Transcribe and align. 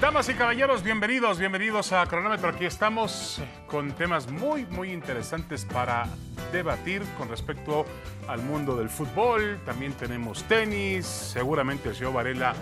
Damas 0.00 0.30
y 0.30 0.34
caballeros, 0.34 0.82
bienvenidos, 0.82 1.38
bienvenidos 1.38 1.92
a 1.92 2.06
Cronómetro. 2.06 2.48
Aquí 2.48 2.64
estamos 2.64 3.38
con 3.66 3.92
temas 3.92 4.30
muy, 4.30 4.64
muy 4.64 4.92
interesantes 4.92 5.66
para 5.66 6.06
debatir 6.52 7.02
con 7.18 7.28
respecto 7.28 7.84
al 8.26 8.40
mundo 8.40 8.76
del 8.76 8.88
fútbol. 8.88 9.60
También 9.66 9.92
tenemos 9.92 10.42
tenis. 10.44 11.04
Seguramente 11.04 11.90
el 11.90 11.94
señor 11.94 12.14
Varela 12.14 12.54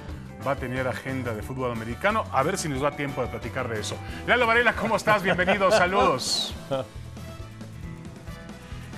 va 0.44 0.52
a 0.52 0.56
tener 0.56 0.88
agenda 0.88 1.32
de 1.32 1.44
fútbol 1.44 1.70
americano. 1.70 2.24
A 2.32 2.42
ver 2.42 2.58
si 2.58 2.68
nos 2.68 2.80
da 2.80 2.90
tiempo 2.90 3.22
de 3.22 3.28
platicar 3.28 3.68
de 3.68 3.82
eso. 3.82 3.96
Lalo 4.26 4.48
Varela, 4.48 4.72
¿cómo 4.72 4.96
estás? 4.96 5.22
Bienvenido, 5.22 5.70
saludos. 5.70 6.52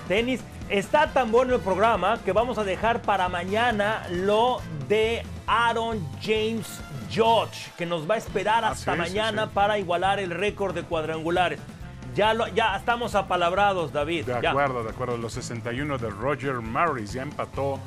Tenis. 0.09 0.41
Está 0.71 1.13
tan 1.13 1.31
bueno 1.31 1.57
el 1.57 1.61
programa 1.61 2.21
que 2.25 2.33
vamos 2.33 2.57
a 2.57 2.65
dejar 2.65 3.03
para 3.03 3.29
mañana 3.29 4.07
lo 4.09 4.63
de 4.89 5.27
Aaron 5.47 6.01
James 6.23 6.81
George, 7.11 7.71
que 7.77 7.87
nos 7.87 8.09
va 8.09 8.15
a 8.15 8.19
esperar 8.19 8.65
hasta 8.65 8.93
Ah, 8.93 8.95
sí, 8.95 9.01
mañana 9.01 9.45
sí. 9.45 9.51
para 9.55 9.79
igualar 9.79 10.21
el 10.21 10.31
récord 10.31 10.75
de 10.75 10.83
cuadrangulares. 10.85 11.59
Ya, 12.15 12.35
lo, 12.35 12.49
ya 12.49 12.77
estamos 12.77 13.15
apalabrados, 13.15 13.93
David. 13.93 14.27
De 14.27 14.41
ya. 14.43 14.51
acuerdo, 14.51 14.83
de 14.83 14.91
acuerdo. 14.91 15.17
Los 15.17 15.33
61 15.35 15.99
de 15.99 16.11
Roger 16.11 16.55
Maris 16.55 17.13
ya 17.13 17.23
empató 17.23 17.79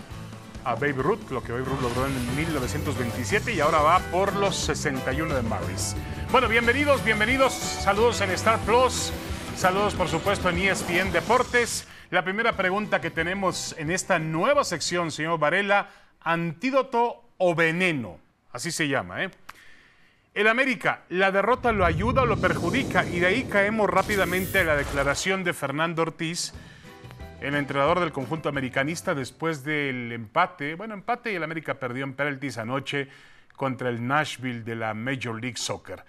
a 0.66 0.76
Babe 0.76 0.94
Ruth, 0.94 1.30
lo 1.30 1.44
que 1.44 1.52
Babe 1.52 1.66
Ruth 1.66 1.82
logró 1.82 2.06
en 2.06 2.36
1927 2.38 3.54
y 3.54 3.60
ahora 3.60 3.80
va 3.82 4.00
por 4.00 4.34
los 4.36 4.56
61 4.56 5.34
de 5.36 5.42
Maris. 5.42 5.96
Bueno, 6.32 6.48
bienvenidos, 6.48 7.04
bienvenidos. 7.04 7.54
Saludos 7.54 8.22
en 8.22 8.32
Star 8.32 8.60
Plus. 8.60 9.12
Saludos, 9.58 9.94
por 9.94 10.08
supuesto, 10.08 10.50
en 10.50 10.58
ESPN 10.60 11.12
Deportes. 11.12 11.86
La 12.12 12.24
primera 12.24 12.54
pregunta 12.54 13.02
que 13.02 13.10
tenemos 13.12 13.76
en 13.78 13.92
esta 13.92 14.20
nueva 14.20 14.64
sección, 14.64 15.12
señor 15.12 15.38
Varela, 15.38 15.90
antídoto 16.22 17.24
o 17.38 17.54
veneno. 17.56 18.23
Así 18.54 18.72
se 18.72 18.88
llama, 18.88 19.24
¿eh? 19.24 19.32
El 20.36 20.48
América, 20.48 21.02
¿la 21.10 21.32
derrota 21.32 21.72
lo 21.72 21.86
ayuda 21.86 22.22
o 22.22 22.26
lo 22.26 22.38
perjudica? 22.38 23.06
Y 23.06 23.20
de 23.20 23.28
ahí 23.28 23.44
caemos 23.44 23.90
rápidamente 23.90 24.60
a 24.60 24.64
la 24.64 24.76
declaración 24.76 25.44
de 25.44 25.54
Fernando 25.54 26.04
Ortiz, 26.04 26.54
el 27.42 27.56
entrenador 27.56 28.00
del 28.00 28.12
conjunto 28.12 28.50
americanista, 28.50 29.16
después 29.16 29.64
del 29.64 30.12
empate. 30.12 30.76
Bueno, 30.76 30.94
empate 30.94 31.32
y 31.32 31.36
el 31.36 31.44
América 31.44 31.76
perdió 31.76 32.04
en 32.04 32.14
penaltis 32.14 32.58
anoche 32.58 33.10
contra 33.56 33.90
el 33.90 34.06
Nashville 34.06 34.64
de 34.64 34.76
la 34.76 34.94
Major 34.94 35.40
League 35.40 35.58
Soccer. 35.58 36.04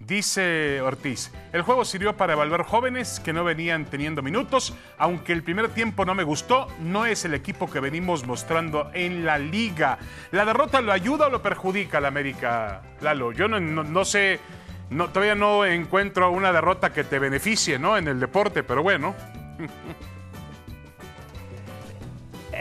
Dice 0.00 0.80
Ortiz, 0.80 1.30
el 1.52 1.60
juego 1.60 1.84
sirvió 1.84 2.16
para 2.16 2.32
evaluar 2.32 2.64
jóvenes 2.64 3.20
que 3.20 3.34
no 3.34 3.44
venían 3.44 3.84
teniendo 3.84 4.22
minutos, 4.22 4.74
aunque 4.96 5.32
el 5.34 5.42
primer 5.42 5.68
tiempo 5.68 6.06
no 6.06 6.14
me 6.14 6.24
gustó, 6.24 6.66
no 6.80 7.04
es 7.04 7.26
el 7.26 7.34
equipo 7.34 7.70
que 7.70 7.80
venimos 7.80 8.26
mostrando 8.26 8.90
en 8.94 9.26
la 9.26 9.38
liga. 9.38 9.98
¿La 10.32 10.46
derrota 10.46 10.80
lo 10.80 10.92
ayuda 10.92 11.26
o 11.26 11.30
lo 11.30 11.42
perjudica 11.42 11.98
al 11.98 12.06
América, 12.06 12.80
Lalo? 13.02 13.30
Yo 13.32 13.46
no, 13.46 13.60
no- 13.60 13.84
no 13.84 14.04
sé, 14.06 14.40
no, 14.88 15.10
todavía 15.10 15.34
no 15.34 15.66
encuentro 15.66 16.30
una 16.30 16.50
derrota 16.50 16.92
que 16.94 17.04
te 17.04 17.18
beneficie 17.18 17.78
¿no? 17.78 17.98
en 17.98 18.08
el 18.08 18.18
deporte, 18.18 18.62
pero 18.62 18.82
bueno. 18.82 19.14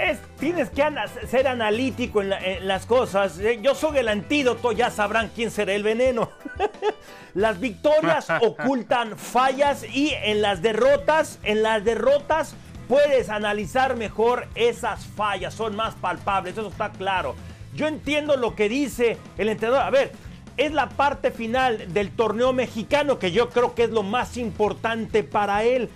Es- 0.07 0.19
tienes 0.39 0.69
que 0.69 0.83
ana- 0.83 1.07
ser 1.29 1.47
analítico 1.47 2.21
en, 2.21 2.29
la- 2.29 2.39
en 2.39 2.67
las 2.67 2.85
cosas. 2.85 3.37
Eh, 3.39 3.59
Yo 3.61 3.75
soy 3.75 3.97
el 3.97 4.07
antídoto, 4.07 4.71
ya 4.71 4.89
sabrán 4.91 5.29
quién 5.35 5.51
será 5.51 5.73
el 5.73 5.83
veneno. 5.83 6.29
las 7.33 7.59
victorias 7.59 8.27
ocultan 8.41 9.17
fallas 9.17 9.83
y 9.83 10.13
en 10.23 10.41
las 10.41 10.61
derrotas, 10.61 11.39
en 11.43 11.63
las 11.63 11.83
derrotas 11.83 12.55
puedes 12.87 13.29
analizar 13.29 13.95
mejor 13.95 14.47
esas 14.55 15.05
fallas, 15.05 15.53
son 15.53 15.75
más 15.75 15.93
palpables, 15.95 16.57
eso 16.57 16.69
está 16.69 16.89
claro. 16.91 17.35
Yo 17.75 17.87
entiendo 17.87 18.35
lo 18.35 18.55
que 18.55 18.67
dice 18.67 19.17
el 19.37 19.49
entrenador. 19.49 19.83
A 19.83 19.89
ver, 19.91 20.11
es 20.57 20.71
la 20.73 20.89
parte 20.89 21.29
final 21.31 21.93
del 21.93 22.09
torneo 22.11 22.51
mexicano 22.51 23.19
que 23.19 23.31
yo 23.31 23.49
creo 23.49 23.75
que 23.75 23.83
es 23.83 23.89
lo 23.91 24.01
más 24.03 24.37
importante 24.37 25.23
para 25.23 25.63
él. 25.63 25.89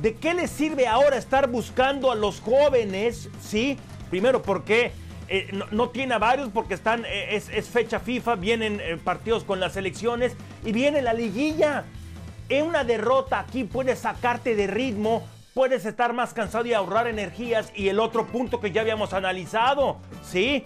¿De 0.00 0.14
qué 0.14 0.32
le 0.32 0.48
sirve 0.48 0.86
ahora 0.86 1.18
estar 1.18 1.50
buscando 1.50 2.10
a 2.10 2.14
los 2.14 2.40
jóvenes? 2.40 3.28
Sí, 3.42 3.76
primero 4.08 4.40
porque 4.40 4.92
eh, 5.28 5.50
no, 5.72 5.90
tiene 5.90 6.14
a 6.14 6.18
varios 6.18 6.48
porque 6.48 6.72
están, 6.72 7.04
eh, 7.04 7.36
es, 7.36 7.50
es 7.50 7.68
fecha 7.68 8.00
FIFA, 8.00 8.36
vienen 8.36 8.80
eh, 8.80 8.96
partidos 8.96 9.44
con 9.44 9.60
las 9.60 9.74
selecciones 9.74 10.34
y 10.64 10.72
viene 10.72 11.02
la 11.02 11.12
liguilla. 11.12 11.84
En 12.48 12.64
una 12.64 12.82
derrota 12.82 13.40
aquí 13.40 13.64
puedes 13.64 13.98
sacarte 13.98 14.56
de 14.56 14.66
ritmo, 14.66 15.28
puedes 15.52 15.84
estar 15.84 16.14
más 16.14 16.32
cansado 16.32 16.64
y 16.64 16.72
ahorrar 16.72 17.06
energías. 17.06 17.70
Y 17.76 17.88
el 17.88 18.00
otro 18.00 18.26
punto 18.26 18.58
que 18.58 18.72
ya 18.72 18.80
habíamos 18.80 19.12
analizado, 19.12 19.98
¿sí? 20.24 20.64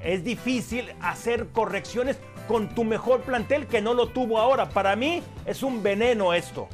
Es 0.00 0.24
difícil 0.24 0.94
hacer 1.02 1.48
correcciones 1.48 2.18
con 2.48 2.74
tu 2.74 2.84
mejor 2.84 3.20
plantel 3.20 3.66
que 3.66 3.82
no 3.82 3.92
lo 3.92 4.08
tuvo 4.08 4.38
ahora. 4.38 4.70
Para 4.70 4.96
mí 4.96 5.22
es 5.44 5.62
un 5.62 5.82
veneno 5.82 6.32
esto. 6.32 6.70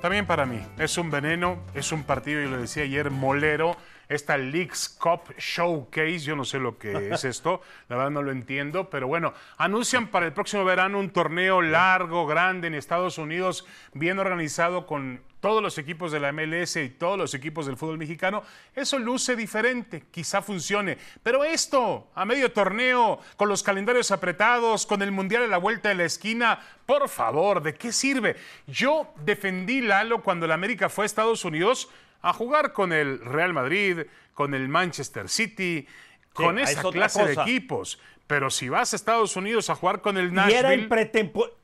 También 0.00 0.26
para 0.26 0.46
mí, 0.46 0.60
es 0.78 0.96
un 0.96 1.10
veneno, 1.10 1.58
es 1.74 1.90
un 1.90 2.04
partido, 2.04 2.40
yo 2.40 2.50
lo 2.50 2.58
decía 2.58 2.84
ayer, 2.84 3.10
molero. 3.10 3.76
Esta 4.08 4.38
Leagues 4.38 4.88
Cup 4.88 5.34
Showcase, 5.36 6.20
yo 6.20 6.34
no 6.34 6.44
sé 6.44 6.58
lo 6.58 6.78
que 6.78 7.10
es 7.10 7.24
esto, 7.26 7.60
la 7.88 7.96
verdad 7.96 8.10
no 8.10 8.22
lo 8.22 8.30
entiendo, 8.30 8.88
pero 8.88 9.06
bueno, 9.06 9.34
anuncian 9.58 10.06
para 10.06 10.24
el 10.24 10.32
próximo 10.32 10.64
verano 10.64 10.98
un 10.98 11.10
torneo 11.10 11.60
largo, 11.60 12.26
grande 12.26 12.68
en 12.68 12.74
Estados 12.74 13.18
Unidos, 13.18 13.66
bien 13.92 14.18
organizado 14.18 14.86
con 14.86 15.20
todos 15.40 15.62
los 15.62 15.78
equipos 15.78 16.12
de 16.12 16.20
la 16.20 16.32
MLS 16.32 16.76
y 16.76 16.90
todos 16.90 17.16
los 17.16 17.34
equipos 17.34 17.66
del 17.66 17.76
fútbol 17.76 17.98
mexicano. 17.98 18.42
Eso 18.74 18.98
luce 18.98 19.36
diferente, 19.36 20.04
quizá 20.10 20.42
funcione, 20.42 20.98
pero 21.22 21.44
esto, 21.44 22.08
a 22.14 22.24
medio 22.24 22.52
torneo, 22.52 23.20
con 23.36 23.48
los 23.48 23.62
calendarios 23.62 24.10
apretados, 24.10 24.86
con 24.86 25.02
el 25.02 25.12
Mundial 25.12 25.44
a 25.44 25.46
la 25.46 25.58
vuelta 25.58 25.88
de 25.88 25.94
la 25.94 26.04
esquina, 26.04 26.60
por 26.86 27.08
favor, 27.08 27.62
¿de 27.62 27.74
qué 27.74 27.92
sirve? 27.92 28.36
Yo 28.66 29.12
defendí 29.24 29.80
Lalo 29.80 30.22
cuando 30.22 30.46
el 30.46 30.52
América 30.52 30.88
fue 30.88 31.04
a 31.04 31.06
Estados 31.06 31.44
Unidos 31.44 31.88
a 32.22 32.32
jugar 32.32 32.72
con 32.72 32.92
el 32.92 33.20
Real 33.20 33.52
Madrid, 33.52 34.06
con 34.34 34.54
el 34.54 34.68
Manchester 34.68 35.28
City, 35.28 35.86
con 36.32 36.58
es 36.58 36.70
esa 36.70 36.82
clase 36.90 37.24
de 37.24 37.32
equipos. 37.34 37.98
Pero 38.26 38.50
si 38.50 38.68
vas 38.68 38.92
a 38.92 38.96
Estados 38.96 39.36
Unidos 39.36 39.70
a 39.70 39.74
jugar 39.74 40.00
con 40.02 40.18
el 40.18 40.26
Y 40.26 40.32
era 40.32 40.42
Nashville, 40.44 40.74
en 40.74 40.88
pretemporada. 40.88 41.54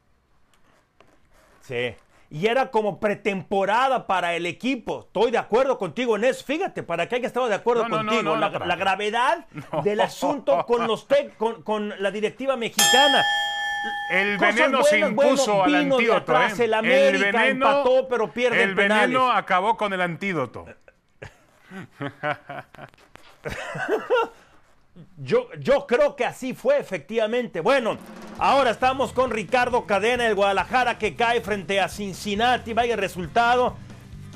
Sí. 1.62 1.94
Y 2.34 2.48
era 2.48 2.72
como 2.72 2.98
pretemporada 2.98 4.08
para 4.08 4.34
el 4.34 4.44
equipo. 4.46 5.04
Estoy 5.06 5.30
de 5.30 5.38
acuerdo 5.38 5.78
contigo 5.78 6.16
en 6.16 6.24
eso. 6.24 6.44
Fíjate, 6.44 6.82
para 6.82 7.08
que 7.08 7.14
haya 7.14 7.28
estado 7.28 7.46
de 7.46 7.54
acuerdo 7.54 7.84
No, 7.84 7.88
no, 7.90 8.02
no, 8.02 8.10
contigo. 8.10 8.34
no, 8.36 8.40
la, 8.66 8.74
gravedad 8.74 9.46
del 9.84 10.00
asunto 10.00 10.66
con 10.66 10.88
los 10.88 11.06
tec- 11.08 11.36
con, 11.36 11.62
con 11.62 11.94
la 12.02 12.10
directiva 12.10 12.56
mexicana. 12.56 13.22
el 14.10 14.36
veneno 14.38 14.82
se 14.82 14.98
buenas, 14.98 15.10
impuso 15.10 15.54
bueno, 15.58 15.76
al 15.76 15.92
antídoto. 15.92 16.16
atrás 16.32 16.58
¿eh? 16.58 16.64
el 16.64 16.74
América, 16.74 17.46
empató, 17.46 18.08
pero 18.08 18.32
pierde 18.32 18.64
El 18.64 18.74
penales. 18.74 19.10
veneno 19.10 19.30
acabó 19.30 19.76
con 19.76 19.92
el 19.92 20.00
antídoto. 20.00 20.64
Yo, 25.16 25.48
yo 25.58 25.86
creo 25.86 26.14
que 26.14 26.24
así 26.24 26.54
fue, 26.54 26.78
efectivamente. 26.78 27.60
Bueno, 27.60 27.98
ahora 28.38 28.70
estamos 28.70 29.12
con 29.12 29.30
Ricardo 29.30 29.86
Cadena 29.86 30.24
del 30.24 30.36
Guadalajara 30.36 30.98
que 30.98 31.16
cae 31.16 31.40
frente 31.40 31.80
a 31.80 31.88
Cincinnati. 31.88 32.72
Vaya 32.72 32.94
el 32.94 33.00
resultado. 33.00 33.76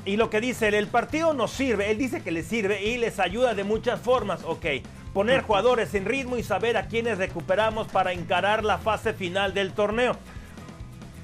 Y 0.03 0.17
lo 0.17 0.29
que 0.29 0.41
dice 0.41 0.67
él, 0.67 0.73
el 0.73 0.87
partido 0.87 1.33
nos 1.33 1.51
sirve. 1.51 1.91
Él 1.91 1.97
dice 1.97 2.21
que 2.21 2.31
les 2.31 2.45
sirve 2.45 2.83
y 2.83 2.97
les 2.97 3.19
ayuda 3.19 3.53
de 3.53 3.63
muchas 3.63 4.01
formas. 4.01 4.41
Ok, 4.43 4.65
poner 5.13 5.43
jugadores 5.43 5.93
en 5.93 6.05
ritmo 6.05 6.37
y 6.37 6.43
saber 6.43 6.75
a 6.75 6.87
quiénes 6.87 7.17
recuperamos 7.17 7.87
para 7.87 8.11
encarar 8.11 8.65
la 8.65 8.79
fase 8.79 9.13
final 9.13 9.53
del 9.53 9.71
torneo. 9.71 10.17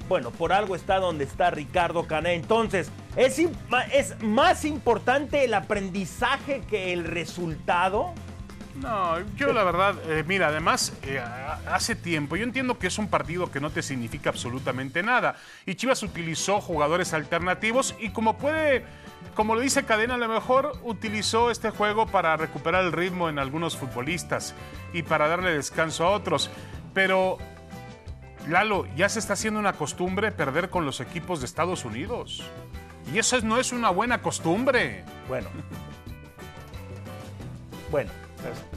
Bueno, 0.08 0.30
por 0.30 0.52
algo 0.52 0.76
está 0.76 0.98
donde 0.98 1.24
está 1.24 1.50
Ricardo 1.50 2.06
Cané. 2.06 2.34
Entonces, 2.34 2.90
¿es, 3.16 3.38
¿es 3.92 4.22
más 4.22 4.64
importante 4.64 5.44
el 5.44 5.52
aprendizaje 5.52 6.62
que 6.70 6.92
el 6.92 7.04
resultado? 7.04 8.14
No, 8.80 9.18
yo 9.36 9.52
la 9.52 9.64
verdad, 9.64 9.94
eh, 10.06 10.22
mira, 10.26 10.48
además, 10.48 10.92
eh, 11.02 11.20
hace 11.70 11.94
tiempo, 11.96 12.36
yo 12.36 12.44
entiendo 12.44 12.78
que 12.78 12.86
es 12.88 12.98
un 12.98 13.08
partido 13.08 13.50
que 13.50 13.60
no 13.60 13.70
te 13.70 13.82
significa 13.82 14.30
absolutamente 14.30 15.02
nada. 15.02 15.36
Y 15.64 15.74
Chivas 15.76 16.02
utilizó 16.02 16.60
jugadores 16.60 17.12
alternativos 17.14 17.94
y 17.98 18.10
como 18.10 18.36
puede, 18.36 18.84
como 19.34 19.54
lo 19.54 19.60
dice 19.60 19.84
Cadena, 19.84 20.14
a 20.14 20.18
lo 20.18 20.28
mejor 20.28 20.78
utilizó 20.82 21.50
este 21.50 21.70
juego 21.70 22.06
para 22.06 22.36
recuperar 22.36 22.84
el 22.84 22.92
ritmo 22.92 23.28
en 23.28 23.38
algunos 23.38 23.76
futbolistas 23.76 24.54
y 24.92 25.02
para 25.02 25.26
darle 25.28 25.52
descanso 25.54 26.04
a 26.06 26.10
otros. 26.10 26.50
Pero, 26.92 27.38
Lalo, 28.48 28.86
ya 28.94 29.08
se 29.08 29.18
está 29.18 29.32
haciendo 29.32 29.58
una 29.58 29.72
costumbre 29.72 30.32
perder 30.32 30.70
con 30.70 30.84
los 30.86 31.00
equipos 31.00 31.40
de 31.40 31.46
Estados 31.46 31.84
Unidos. 31.84 32.44
Y 33.12 33.18
eso 33.18 33.36
es- 33.36 33.44
no 33.44 33.58
es 33.58 33.72
una 33.72 33.90
buena 33.90 34.20
costumbre. 34.22 35.04
Bueno. 35.28 35.48
Bueno, 37.90 38.10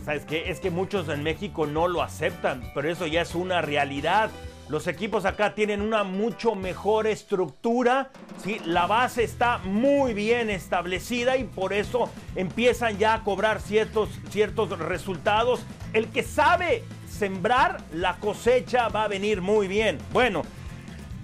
¿sabes 0.03 0.25
qué? 0.25 0.49
Es 0.49 0.59
que 0.59 0.71
muchos 0.71 1.09
en 1.09 1.23
México 1.23 1.67
no 1.67 1.87
lo 1.87 2.01
aceptan, 2.01 2.63
pero 2.73 2.89
eso 2.89 3.07
ya 3.07 3.21
es 3.21 3.35
una 3.35 3.61
realidad. 3.61 4.29
Los 4.69 4.85
equipos 4.85 5.25
acá 5.25 5.55
tienen 5.55 5.81
una 5.81 6.03
mucho 6.03 6.53
mejor 6.53 7.07
estructura, 7.07 8.11
¿sí? 8.43 8.59
la 8.65 8.85
base 8.85 9.23
está 9.23 9.57
muy 9.57 10.13
bien 10.13 10.51
establecida 10.51 11.37
y 11.37 11.43
por 11.43 11.73
eso 11.73 12.11
empiezan 12.35 12.99
ya 12.99 13.15
a 13.15 13.23
cobrar 13.23 13.61
ciertos, 13.61 14.09
ciertos 14.29 14.77
resultados. 14.77 15.61
El 15.93 16.09
que 16.09 16.21
sabe 16.21 16.83
sembrar, 17.09 17.81
la 17.93 18.17
cosecha 18.17 18.89
va 18.89 19.05
a 19.05 19.07
venir 19.07 19.41
muy 19.41 19.67
bien. 19.67 19.97
Bueno, 20.13 20.43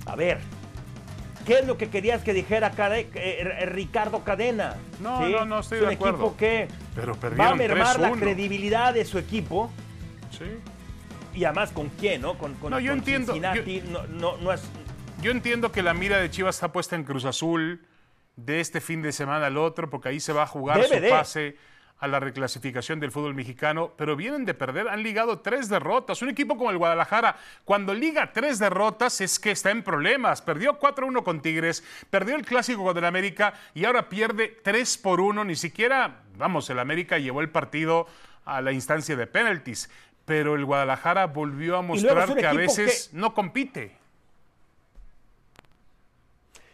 a 0.08 0.16
ver, 0.16 0.40
¿qué 1.46 1.60
es 1.60 1.68
lo 1.68 1.78
que 1.78 1.90
querías 1.90 2.24
que 2.24 2.34
dijera 2.34 2.72
Cade- 2.72 3.08
eh, 3.16 3.66
Ricardo 3.68 4.24
Cadena? 4.24 4.76
No, 5.00 5.28
no, 5.30 5.46
no 5.46 5.60
estoy 5.60 5.78
es 5.78 5.84
un 5.84 5.90
de 5.90 5.96
acuerdo. 5.96 6.18
equipo 6.18 6.38
que 6.38 6.68
Pero 6.96 7.18
va 7.38 7.50
a 7.50 7.56
mermar 7.56 8.00
la 8.00 8.10
3-1. 8.12 8.20
credibilidad 8.20 8.94
de 8.94 9.06
su 9.06 9.18
equipo. 9.18 9.72
Sí. 10.32 10.46
Y 11.34 11.44
además, 11.44 11.72
¿con 11.72 11.90
quién, 11.90 12.22
no? 12.22 12.38
Con, 12.38 12.54
con- 12.56 12.72
No, 12.72 12.80
yo 12.80 12.92
con 12.92 13.00
entiendo, 13.00 13.34
Cincinnati, 13.34 13.84
no, 13.90 14.04
no, 14.08 14.38
no 14.38 14.52
es... 14.54 14.64
Yo 15.22 15.32
entiendo 15.32 15.72
que 15.72 15.82
la 15.84 15.94
mira 15.94 16.18
de 16.20 16.30
Chivas 16.30 16.56
está 16.56 16.72
puesta 16.72 16.96
en 16.96 17.04
Cruz 17.04 17.26
Azul 17.26 17.82
de 18.36 18.60
este 18.60 18.82
fin 18.82 19.02
de 19.02 19.12
semana 19.12 19.46
al 19.48 19.58
otro, 19.58 19.90
porque 19.90 20.10
ahí 20.10 20.20
se 20.20 20.34
va 20.34 20.44
a 20.44 20.48
jugar 20.48 20.84
su 20.84 21.10
pase 21.10 21.56
a 22.00 22.08
la 22.08 22.20
reclasificación 22.20 23.00
del 23.00 23.12
fútbol 23.12 23.34
mexicano, 23.34 23.94
pero 23.96 24.16
vienen 24.16 24.46
de 24.46 24.54
perder, 24.54 24.90
han 24.90 25.02
ligado 25.02 25.40
tres 25.40 25.70
derrotas. 25.70 26.22
Un 26.22 26.30
equipo 26.30 26.58
como 26.58 26.70
el 26.70 26.78
Guadalajara, 26.78 27.38
cuando 27.64 27.94
liga 27.94 28.34
tres 28.34 28.60
derrotas 28.60 29.22
es 29.22 29.40
que 29.40 29.52
está 29.52 29.72
en 29.72 29.84
problemas. 29.84 30.42
Perdió 30.42 30.80
4-1 30.80 31.24
con 31.24 31.42
Tigres, 31.42 31.84
perdió 32.10 32.36
el 32.36 32.46
clásico 32.46 32.84
con 32.84 32.98
el 32.98 33.06
América 33.06 33.54
y 33.74 33.86
ahora 33.86 34.10
pierde 34.10 34.60
3 34.64 34.98
por 34.98 35.22
1. 35.22 35.46
Ni 35.46 35.56
siquiera, 35.56 36.24
vamos, 36.38 36.70
el 36.70 36.80
América 36.80 37.18
llevó 37.18 37.42
el 37.42 37.50
partido 37.50 38.08
a 38.44 38.62
la 38.62 38.72
instancia 38.72 39.16
de 39.16 39.26
penalties, 39.26 39.90
pero 40.26 40.56
el 40.56 40.66
Guadalajara 40.66 41.28
volvió 41.28 41.78
a 41.78 41.82
mostrar 41.82 42.36
que 42.36 42.46
a 42.46 42.54
veces 42.54 43.10
no 43.14 43.34
compite. 43.34 44.05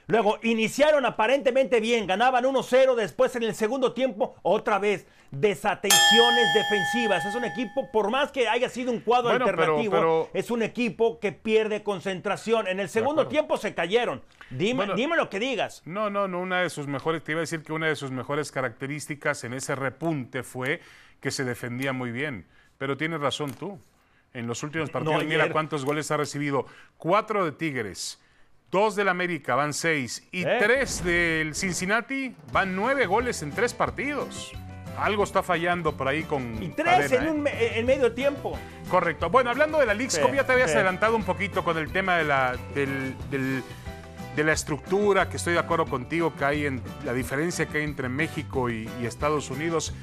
Luego, 0.08 0.40
iniciaron 0.44 1.06
aparentemente 1.06 1.80
bien, 1.80 2.06
ganaban 2.08 2.44
1-0, 2.44 2.96
después 2.96 3.36
en 3.36 3.44
el 3.44 3.56
segundo 3.56 3.94
tiempo, 3.94 4.36
otra 4.42 4.78
vez, 4.80 5.06
desatenciones 5.32 6.54
defensivas. 6.54 7.26
Es 7.26 7.36
un 7.36 7.46
equipo, 7.46 7.90
por 7.92 8.10
más 8.10 8.32
que 8.32 8.48
haya 8.48 8.68
sido 8.70 8.92
un 8.92 9.00
cuadro 9.00 9.30
Bueno, 9.30 9.46
alternativo, 9.46 9.92
pero- 9.92 10.30
es 10.34 10.52
un 10.52 10.64
equipo 10.64 11.20
que 11.20 11.32
pierde 11.32 11.84
concentración. 11.84 12.68
En 12.68 12.80
el 12.80 12.90
segundo 12.90 13.28
tiempo 13.28 13.58
se 13.58 13.74
cayeron. 13.74 14.22
Dime, 14.50 14.74
Bueno, 14.78 14.96
dime 14.96 15.16
lo 15.16 15.30
que 15.30 15.40
digas. 15.40 15.82
No, 15.86 16.10
no, 16.10 16.28
no, 16.28 16.40
una 16.42 16.62
de 16.62 16.70
sus 16.70 16.88
mejores, 16.88 17.24
te 17.24 17.32
iba 17.32 17.40
a 17.40 17.42
decir 17.42 17.64
que 17.64 17.72
una 17.72 17.88
de 17.88 17.96
sus 17.96 18.12
mejores 18.12 18.52
características 18.52 19.44
en 19.46 19.54
ese 19.54 19.76
repunte 19.76 20.44
fue 20.44 20.82
que 21.22 21.32
se 21.32 21.46
defendía 21.46 21.94
muy 21.94 22.12
bien. 22.12 22.46
Pero 22.78 22.98
tienes 22.98 23.22
razón 23.22 23.54
tú. 23.54 23.80
En 24.34 24.48
los 24.48 24.64
últimos 24.64 24.90
partidos, 24.90 25.24
mira 25.26 25.52
cuántos 25.52 25.86
goles 25.86 26.10
ha 26.12 26.18
recibido. 26.18 26.66
Cuatro 26.98 27.44
de 27.46 27.52
Tigres, 27.52 28.20
dos 28.72 28.96
del 28.96 29.10
América, 29.10 29.56
van 29.56 29.74
seis. 29.74 30.24
Y 30.32 30.44
¿Eh? 30.44 30.58
tres 30.60 31.04
del 31.04 31.54
Cincinnati, 31.56 32.36
van 32.52 32.76
nueve 32.76 33.06
goles 33.06 33.42
en 33.44 33.52
tres 33.52 33.74
partidos. 33.74 34.52
Algo 34.98 35.24
está 35.24 35.42
fallando 35.42 35.96
por 35.96 36.08
ahí 36.08 36.24
con 36.24 36.62
Y 36.62 36.70
tres 36.70 37.08
Cadena, 37.10 37.16
en, 37.24 37.28
¿eh? 37.28 37.32
un 37.32 37.42
me- 37.44 37.80
en 37.80 37.86
medio 37.86 38.12
tiempo. 38.14 38.58
Correcto. 38.90 39.30
Bueno, 39.30 39.50
hablando 39.50 39.80
de 39.80 39.86
la 39.86 39.94
Leagues 39.94 40.14
Sí, 40.16 40.22
ya 40.36 40.46
te 40.46 40.52
habías 40.54 40.70
sí. 40.72 40.76
adelantado 40.76 41.16
un 41.16 41.24
poquito 41.24 41.64
con 41.64 41.78
el 41.78 41.92
tema 41.92 42.18
de 42.18 42.24
la, 42.26 42.56
del- 42.76 43.16
del- 43.30 43.64
de 44.36 44.44
la 44.46 44.54
estructura, 44.54 45.28
que 45.30 45.38
estoy 45.38 45.54
de 45.54 45.60
acuerdo 45.60 45.86
contigo, 45.88 46.34
que 46.38 46.46
hay 46.46 46.66
en 46.66 46.82
la 47.06 47.14
diferencia 47.14 47.66
que 47.66 47.80
hay 47.80 47.84
entre 47.84 48.08
México 48.10 48.70
y, 48.70 48.90
y 49.02 49.06
Estados 49.06 49.50
Unidos. 49.50 49.94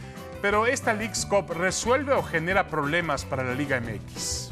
Pero 0.42 0.66
esta 0.66 0.92
Leagues 0.94 1.26
Cup 1.26 1.50
resuelve 1.52 2.12
o 2.12 2.22
genera 2.22 2.68
problemas 2.68 3.24
para 3.24 3.42
la 3.42 3.54
Liga 3.54 3.80
MX. 3.80 4.50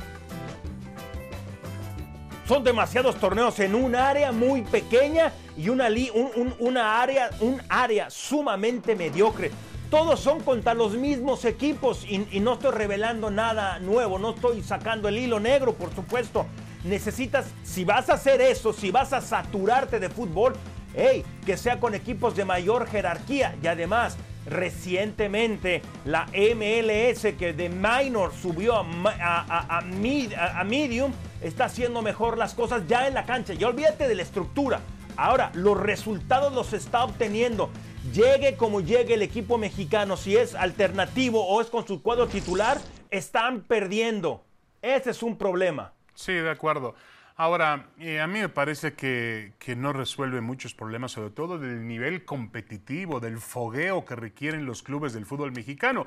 Son 2.47 2.63
demasiados 2.63 3.17
torneos 3.17 3.59
en 3.59 3.75
un 3.75 3.97
área 3.97 4.31
muy 4.31 4.63
pequeña 4.63 5.33
y 5.57 5.69
una, 5.69 5.89
li- 5.89 6.11
un, 6.15 6.31
un- 6.37 6.55
una 6.61 7.01
área, 7.03 7.31
un 7.41 7.61
área 7.69 8.09
sumamente 8.09 8.95
mediocre. 8.95 9.51
Todos 9.91 10.21
son 10.21 10.41
contra 10.41 10.75
los 10.75 10.95
mismos 10.95 11.45
equipos 11.45 12.05
y, 12.09 12.19
no 12.41 12.55
estoy 12.55 12.73
revelando 12.73 13.31
nada 13.31 13.79
nuevo, 13.81 14.19
no 14.19 14.31
estoy 14.35 14.63
sacando 14.63 15.09
el 15.09 15.19
hilo 15.19 15.41
negro, 15.41 15.75
por 15.75 15.93
supuesto. 15.95 16.47
Necesitas, 16.85 17.47
si 17.65 17.85
vas 17.85 18.09
a 18.11 18.15
hacer 18.15 18.41
eso, 18.41 18.73
si 18.73 18.91
vas 18.93 19.13
a 19.13 19.21
saturarte 19.21 19.99
de 19.99 20.09
fútbol, 20.09 20.55
hey, 20.95 21.25
que 21.45 21.57
sea 21.57 21.81
con 21.81 21.95
equipos 21.95 22.37
de 22.37 22.45
mayor 22.45 22.89
jerarquía 22.89 23.57
y 23.63 23.67
además 23.67 24.17
recientemente 24.47 25.83
la 26.05 26.27
MLS 26.33 27.35
que 27.37 27.53
de 27.53 27.69
minor 27.69 28.33
subió 28.41 28.77
a, 28.77 28.81
a- 29.21 29.41
a- 29.49 29.79
a 29.79 29.83
mid- 29.83 30.35
a 30.37 30.63
medium 30.65 31.11
está 31.43 31.67
haciendo 31.67 32.03
mejor 32.03 32.39
las 32.39 32.55
cosas 32.55 32.87
ya 32.89 33.07
en 33.07 33.15
la 33.15 33.27
cancha. 33.27 33.55
Ya 33.55 33.69
olvídate 33.69 34.09
de 34.09 34.15
la 34.15 34.23
estructura. 34.23 34.81
Ahora, 35.17 35.51
los 35.55 35.79
resultados 35.79 36.53
los 36.53 36.73
está 36.73 37.05
obteniendo. 37.05 37.71
Llegue 38.13 38.57
como 38.57 38.81
llegue 38.81 39.15
el 39.15 39.23
equipo 39.23 39.59
mexicano, 39.59 40.17
si 40.17 40.37
es 40.37 40.55
alternativo 40.55 41.47
o 41.47 41.61
es 41.61 41.69
con 41.69 41.87
su 41.87 42.03
cuadro 42.03 42.27
titular, 42.29 42.79
están 43.11 43.63
perdiendo. 43.63 44.45
Ese 44.83 45.11
es 45.11 45.23
un 45.23 45.37
problema. 45.37 45.93
Sí, 46.15 46.33
de 46.33 46.51
acuerdo. 46.51 46.95
Ahora, 47.39 47.89
eh, 47.99 48.21
a 48.21 48.27
mí 48.27 48.41
me 48.41 48.49
parece 48.49 48.95
que, 48.95 49.53
que 49.59 49.77
no 49.77 49.93
resuelve 49.93 50.41
muchos 50.41 50.75
problemas, 50.75 51.13
sobre 51.13 51.31
todo 51.31 51.59
del 51.59 51.87
nivel 51.87 52.25
competitivo, 52.25 53.21
del 53.21 53.39
fogueo 53.39 54.05
que 54.05 54.17
requieren 54.17 54.65
los 54.65 54.83
clubes 54.83 55.13
del 55.13 55.27
fútbol 55.27 55.53
mexicano. 55.53 56.07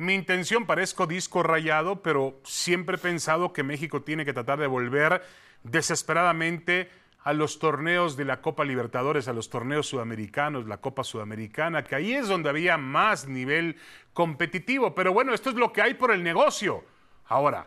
Mi 0.00 0.14
intención 0.14 0.64
parezco 0.64 1.06
disco 1.06 1.42
rayado, 1.42 2.00
pero 2.00 2.40
siempre 2.42 2.96
he 2.96 2.98
pensado 2.98 3.52
que 3.52 3.62
México 3.62 4.00
tiene 4.00 4.24
que 4.24 4.32
tratar 4.32 4.58
de 4.58 4.66
volver 4.66 5.22
desesperadamente 5.62 6.88
a 7.22 7.34
los 7.34 7.58
torneos 7.58 8.16
de 8.16 8.24
la 8.24 8.40
Copa 8.40 8.64
Libertadores, 8.64 9.28
a 9.28 9.34
los 9.34 9.50
torneos 9.50 9.88
sudamericanos, 9.88 10.66
la 10.66 10.78
Copa 10.78 11.04
Sudamericana, 11.04 11.84
que 11.84 11.96
ahí 11.96 12.14
es 12.14 12.28
donde 12.28 12.48
había 12.48 12.78
más 12.78 13.28
nivel 13.28 13.76
competitivo. 14.14 14.94
Pero 14.94 15.12
bueno, 15.12 15.34
esto 15.34 15.50
es 15.50 15.56
lo 15.56 15.70
que 15.70 15.82
hay 15.82 15.92
por 15.92 16.12
el 16.12 16.22
negocio. 16.22 16.82
Ahora, 17.26 17.66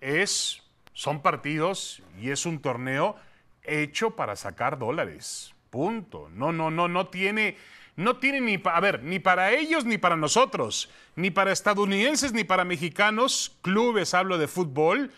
es, 0.00 0.62
son 0.92 1.20
partidos 1.20 2.00
y 2.16 2.30
es 2.30 2.46
un 2.46 2.62
torneo 2.62 3.16
hecho 3.64 4.12
para 4.14 4.36
sacar 4.36 4.78
dólares. 4.78 5.52
Punto. 5.70 6.30
No, 6.32 6.52
no, 6.52 6.70
no, 6.70 6.86
no 6.86 7.08
tiene, 7.08 7.56
no 7.96 8.16
tiene 8.16 8.40
ni, 8.40 8.60
a 8.64 8.80
ver, 8.80 9.02
ni 9.02 9.18
para 9.18 9.52
ellos 9.52 9.84
ni 9.84 9.98
para 9.98 10.16
nosotros, 10.16 10.88
ni 11.16 11.30
para 11.30 11.52
estadounidenses 11.52 12.32
ni 12.32 12.44
para 12.44 12.64
mexicanos, 12.64 13.56
clubes, 13.62 14.14
hablo 14.14 14.38
de 14.38 14.48
fútbol, 14.48 15.12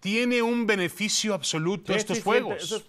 tiene 0.00 0.42
un 0.42 0.66
beneficio 0.66 1.34
absoluto 1.34 1.92
Sí, 1.92 1.98
estos 1.98 2.18
sí, 2.18 2.22
juegos. 2.22 2.84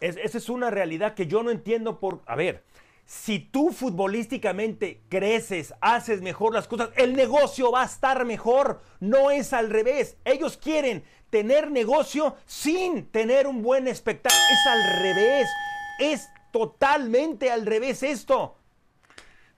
es- 0.00 0.16
esa 0.16 0.38
es 0.38 0.48
una 0.48 0.70
realidad 0.70 1.14
que 1.14 1.26
yo 1.26 1.42
no 1.42 1.50
entiendo 1.50 1.98
por... 1.98 2.22
A 2.26 2.36
ver, 2.36 2.62
si 3.06 3.38
tú 3.38 3.72
futbolísticamente 3.72 5.00
creces, 5.08 5.74
haces 5.80 6.22
mejor 6.22 6.52
las 6.54 6.68
cosas, 6.68 6.90
el 6.96 7.14
negocio 7.14 7.70
va 7.72 7.82
a 7.82 7.86
estar 7.86 8.24
mejor. 8.24 8.82
No 9.00 9.30
es 9.30 9.52
al 9.52 9.70
revés. 9.70 10.16
Ellos 10.24 10.56
quieren 10.56 11.04
tener 11.30 11.70
negocio 11.70 12.36
sin 12.46 13.06
tener 13.06 13.46
un 13.46 13.62
buen 13.62 13.88
espectáculo. 13.88 14.40
Es 14.50 14.66
al 14.66 15.02
revés. 15.02 15.48
Es 15.98 16.28
totalmente 16.52 17.50
al 17.50 17.66
revés 17.66 18.02
esto. 18.02 18.56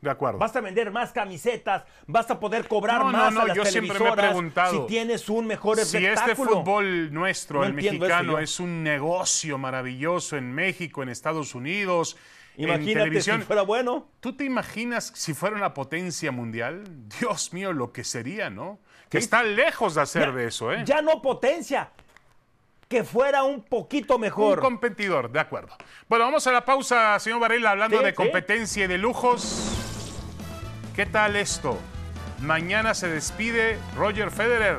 De 0.00 0.11
acuerdo. 0.11 0.38
Vas 0.38 0.54
a 0.54 0.61
vender 0.61 0.92
más 0.92 1.11
camisetas, 1.11 1.83
vas 2.07 2.30
a 2.30 2.38
poder 2.38 2.68
cobrar 2.68 2.99
No, 3.00 3.11
no, 3.11 3.18
más 3.18 3.35
no, 3.35 3.40
a 3.40 3.45
las 3.47 3.57
yo 3.57 3.64
siempre 3.64 3.99
me 3.99 4.09
he 4.09 4.12
preguntado, 4.12 4.83
si 4.83 4.87
tienes 4.87 5.28
un 5.28 5.45
mejor 5.49 5.76
Si 5.78 5.83
este 5.97 6.12
espectáculo. 6.12 6.50
fútbol 6.62 7.12
nuestro, 7.12 7.61
No 7.61 7.66
el 7.66 7.75
mexicano, 7.75 8.38
es 8.38 8.61
un 8.61 8.85
negocio 8.85 9.59
maravilloso 9.59 10.37
en 10.37 10.52
México, 10.52 11.02
en 11.02 11.09
Estados 11.09 11.57
Unidos, 11.57 12.16
en 12.57 12.64
Imagínate 12.68 12.95
televisión. 13.09 13.40
si 13.40 13.47
fuera 13.47 13.62
bueno. 13.62 14.07
¿Tú 14.21 14.37
te 14.37 14.45
imaginas 14.45 15.11
si 15.16 15.35
fuera 15.35 15.57
una 15.57 15.75
potencia 15.75 16.30
mundial? 16.30 16.85
Dios 17.18 17.52
mío, 17.52 17.73
lo 17.73 17.90
que 17.92 18.04
sería, 18.04 18.50
¿no? 18.50 18.78
Que 19.11 19.18
está 19.18 19.42
lejos 19.42 19.97
de 19.97 20.02
hacer 20.02 20.26
Ya- 20.26 20.33
de 20.33 20.47
eso, 20.47 20.73
¿eh? 20.73 20.83
Ya 20.85 21.02
no 21.02 21.21
potencia. 21.21 21.90
Que 22.88 23.04
fuera 23.04 23.42
un 23.42 23.62
poquito 23.62 24.14
Un 24.14 24.23
mejor. 24.23 24.61
competidor, 24.61 25.30
de 25.30 25.40
acuerdo. 25.40 25.76
Bueno, 26.09 26.25
vamos 26.25 26.47
a 26.47 26.52
la 26.52 26.64
pausa, 26.64 27.18
señor 27.18 27.38
Varela, 27.40 27.73
hablando 27.73 27.99
Sí, 27.99 28.04
de 28.04 28.14
competencia 28.14 28.85
y 28.85 28.88
de 28.88 28.97
lujos. 28.97 29.75
¿Qué 30.97 31.04
tal 31.04 31.37
esto? 31.37 31.78
Mañana 32.40 32.95
se 32.95 33.09
despide 33.09 33.78
Roger 33.95 34.30
Federer 34.30 34.78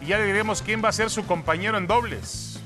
y 0.00 0.06
ya 0.06 0.18
le 0.18 0.24
diremos 0.26 0.62
quién 0.62 0.82
va 0.84 0.88
a 0.88 0.92
ser 0.92 1.10
su 1.10 1.26
compañero 1.26 1.78
en 1.78 1.86
dobles. 1.86 2.60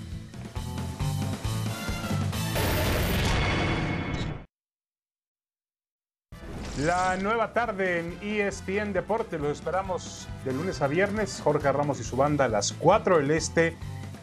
La 6.78 7.16
nueva 7.16 7.52
tarde 7.52 7.99
en 7.99 8.18
ESPN 8.23 8.92
Deporte, 8.92 9.37
los 9.38 9.50
esperamos 9.59 10.28
de 10.45 10.52
lunes 10.52 10.80
a 10.80 10.87
viernes. 10.87 11.40
Jorge 11.42 11.73
Ramos 11.73 11.99
y 11.99 12.04
su 12.04 12.16
banda 12.16 12.45
a 12.45 12.49
las 12.49 12.73
4 12.73 13.18
del 13.18 13.33
Este. 13.33 13.76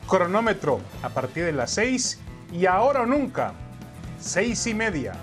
Cronómetro 0.08 0.82
a 1.02 1.10
partir 1.10 1.46
de 1.46 1.52
las 1.52 1.72
6 1.72 2.20
y 2.52 2.68
ahora 2.68 3.02
o 3.02 3.06
nunca, 3.08 3.54
6 4.20 4.68
y 4.68 4.74
media. 4.76 5.14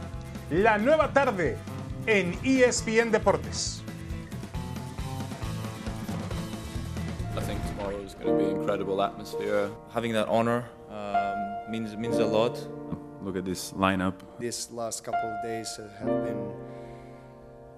La 0.51 0.77
nueva 0.77 1.13
tarde 1.13 1.57
en 2.07 2.37
ESPN 2.43 3.13
Deportes. 3.13 3.85
I 7.37 7.41
think 7.43 7.61
tomorrow 7.69 8.01
is 8.05 8.15
going 8.15 8.27
to 8.27 8.45
be 8.45 8.51
an 8.51 8.59
incredible 8.59 9.01
atmosphere. 9.01 9.71
Having 9.95 10.15
that 10.15 10.27
honor 10.29 10.65
um, 10.91 11.71
means 11.71 11.97
means 11.97 12.19
a 12.19 12.27
lot. 12.27 12.59
Look 13.23 13.37
at 13.37 13.45
this 13.45 13.73
lineup. 13.75 14.15
These 14.41 14.73
last 14.73 15.05
couple 15.05 15.31
of 15.31 15.45
days 15.45 15.79
have 16.01 16.25
been 16.25 16.53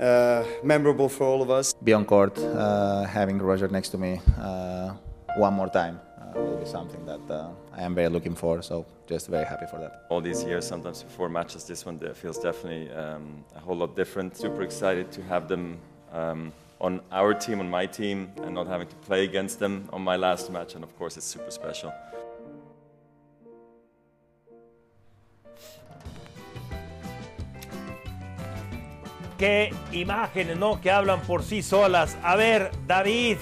uh, 0.00 0.42
memorable 0.62 1.10
for 1.10 1.24
all 1.24 1.42
of 1.42 1.50
us. 1.50 1.74
Be 1.84 1.92
on 1.92 2.06
court, 2.06 2.38
uh, 2.38 3.04
having 3.04 3.38
Roger 3.38 3.68
next 3.68 3.90
to 3.90 3.98
me 3.98 4.22
uh, 4.40 4.94
one 5.36 5.52
more 5.52 5.68
time 5.68 6.00
will 6.42 6.56
be 6.56 6.66
something 6.66 7.04
that 7.06 7.20
uh, 7.30 7.50
I 7.72 7.82
am 7.82 7.94
very 7.94 8.08
looking 8.08 8.34
for. 8.34 8.62
So 8.62 8.86
just 9.06 9.28
very 9.28 9.44
happy 9.44 9.66
for 9.66 9.78
that. 9.78 10.06
all 10.10 10.20
these 10.20 10.44
years, 10.44 10.66
sometimes 10.66 11.02
before 11.02 11.28
matches, 11.28 11.64
this 11.64 11.84
one 11.86 11.98
feels 12.14 12.38
definitely 12.38 12.90
um, 12.92 13.44
a 13.54 13.60
whole 13.60 13.76
lot 13.76 13.94
different. 13.96 14.36
Super 14.36 14.62
excited 14.62 15.10
to 15.12 15.22
have 15.22 15.48
them 15.48 15.78
um, 16.12 16.52
on 16.80 17.00
our 17.12 17.34
team, 17.34 17.60
on 17.60 17.70
my 17.70 17.86
team, 17.86 18.30
and 18.42 18.54
not 18.54 18.66
having 18.66 18.88
to 18.88 18.96
play 18.96 19.24
against 19.24 19.58
them 19.58 19.88
on 19.92 20.02
my 20.02 20.16
last 20.16 20.50
match. 20.50 20.74
And 20.74 20.84
of 20.84 20.96
course, 20.98 21.16
it's 21.16 21.26
super 21.26 21.50
special. 21.50 21.92
Qué 29.38 29.74
imágenes, 29.92 30.56
¿no? 30.56 30.80
Que 30.80 30.90
hablan 30.90 31.20
por 31.22 31.42
sí 31.42 31.60
solas. 31.62 32.16
A 32.22 32.36
ver, 32.36 32.70
David, 32.86 33.38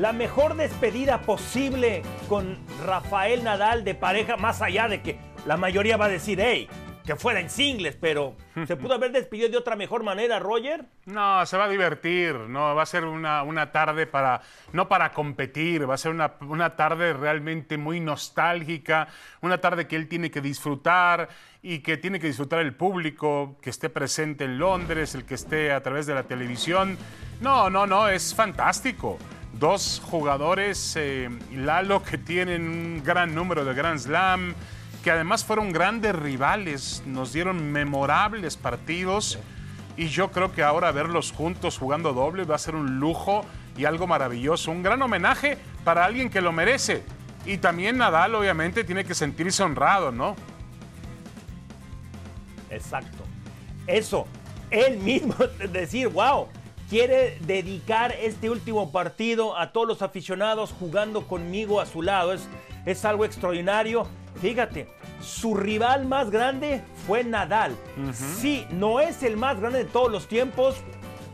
la 0.00 0.14
mejor 0.14 0.56
despedida 0.56 1.20
posible 1.20 2.02
con 2.26 2.56
Rafael 2.86 3.44
Nadal 3.44 3.84
de 3.84 3.94
pareja, 3.94 4.38
más 4.38 4.62
allá 4.62 4.88
de 4.88 5.02
que 5.02 5.18
la 5.44 5.58
mayoría 5.58 5.98
va 5.98 6.06
a 6.06 6.08
decir, 6.08 6.40
hey, 6.40 6.70
que 7.04 7.16
fuera 7.16 7.38
en 7.38 7.50
singles, 7.50 7.98
pero 8.00 8.34
¿se 8.66 8.76
pudo 8.76 8.94
haber 8.94 9.12
despedido 9.12 9.50
de 9.50 9.58
otra 9.58 9.76
mejor 9.76 10.02
manera, 10.02 10.38
Roger? 10.38 10.86
No, 11.04 11.44
se 11.44 11.58
va 11.58 11.64
a 11.64 11.68
divertir, 11.68 12.34
no, 12.34 12.74
va 12.74 12.82
a 12.82 12.86
ser 12.86 13.04
una, 13.04 13.42
una 13.42 13.72
tarde 13.72 14.06
para, 14.06 14.40
no 14.72 14.88
para 14.88 15.12
competir, 15.12 15.88
va 15.88 15.96
a 15.96 15.98
ser 15.98 16.12
una, 16.12 16.32
una 16.48 16.76
tarde 16.76 17.12
realmente 17.12 17.76
muy 17.76 18.00
nostálgica, 18.00 19.06
una 19.42 19.58
tarde 19.58 19.86
que 19.86 19.96
él 19.96 20.08
tiene 20.08 20.30
que 20.30 20.40
disfrutar 20.40 21.28
y 21.60 21.80
que 21.80 21.98
tiene 21.98 22.18
que 22.18 22.28
disfrutar 22.28 22.60
el 22.60 22.72
público, 22.72 23.58
que 23.60 23.68
esté 23.68 23.90
presente 23.90 24.44
en 24.44 24.58
Londres, 24.58 25.14
el 25.14 25.26
que 25.26 25.34
esté 25.34 25.72
a 25.72 25.82
través 25.82 26.06
de 26.06 26.14
la 26.14 26.22
televisión. 26.22 26.96
No, 27.42 27.68
no, 27.68 27.86
no, 27.86 28.08
es 28.08 28.34
fantástico. 28.34 29.18
Dos 29.60 30.00
jugadores, 30.02 30.94
eh, 30.96 31.28
Lalo, 31.52 32.02
que 32.02 32.16
tienen 32.16 32.62
un 32.62 33.02
gran 33.04 33.34
número 33.34 33.62
de 33.62 33.74
Grand 33.74 33.98
Slam, 33.98 34.54
que 35.04 35.10
además 35.10 35.44
fueron 35.44 35.70
grandes 35.70 36.16
rivales, 36.16 37.02
nos 37.04 37.34
dieron 37.34 37.70
memorables 37.70 38.56
partidos 38.56 39.38
y 39.98 40.08
yo 40.08 40.32
creo 40.32 40.50
que 40.52 40.62
ahora 40.62 40.92
verlos 40.92 41.32
juntos 41.32 41.76
jugando 41.76 42.14
doble 42.14 42.44
va 42.44 42.54
a 42.54 42.58
ser 42.58 42.74
un 42.74 43.00
lujo 43.00 43.44
y 43.76 43.84
algo 43.84 44.06
maravilloso, 44.06 44.70
un 44.70 44.82
gran 44.82 45.02
homenaje 45.02 45.58
para 45.84 46.06
alguien 46.06 46.30
que 46.30 46.40
lo 46.40 46.52
merece. 46.52 47.02
Y 47.44 47.58
también 47.58 47.98
Nadal 47.98 48.34
obviamente 48.36 48.82
tiene 48.82 49.04
que 49.04 49.14
sentirse 49.14 49.62
honrado, 49.62 50.10
¿no? 50.10 50.36
Exacto. 52.70 53.24
Eso, 53.86 54.26
él 54.70 54.96
mismo 55.00 55.34
decir, 55.70 56.08
wow, 56.08 56.48
quiere 56.90 57.38
dedicar 57.46 58.12
este 58.20 58.50
último 58.50 58.90
partido 58.90 59.56
a 59.56 59.72
todos 59.72 59.86
los 59.86 60.02
aficionados 60.02 60.74
jugando 60.78 61.28
conmigo 61.28 61.80
a 61.80 61.86
su 61.86 62.02
lado. 62.02 62.32
Es, 62.32 62.48
es 62.84 63.04
algo 63.04 63.24
extraordinario. 63.24 64.08
Fíjate, 64.42 64.88
su 65.22 65.54
rival 65.54 66.06
más 66.06 66.30
grande 66.30 66.82
fue 67.06 67.22
Nadal. 67.22 67.76
Sí, 68.12 68.66
no 68.70 69.00
es 69.00 69.22
el 69.22 69.36
más 69.36 69.60
grande 69.60 69.84
de 69.84 69.84
todos 69.84 70.10
los 70.10 70.26
tiempos, 70.26 70.76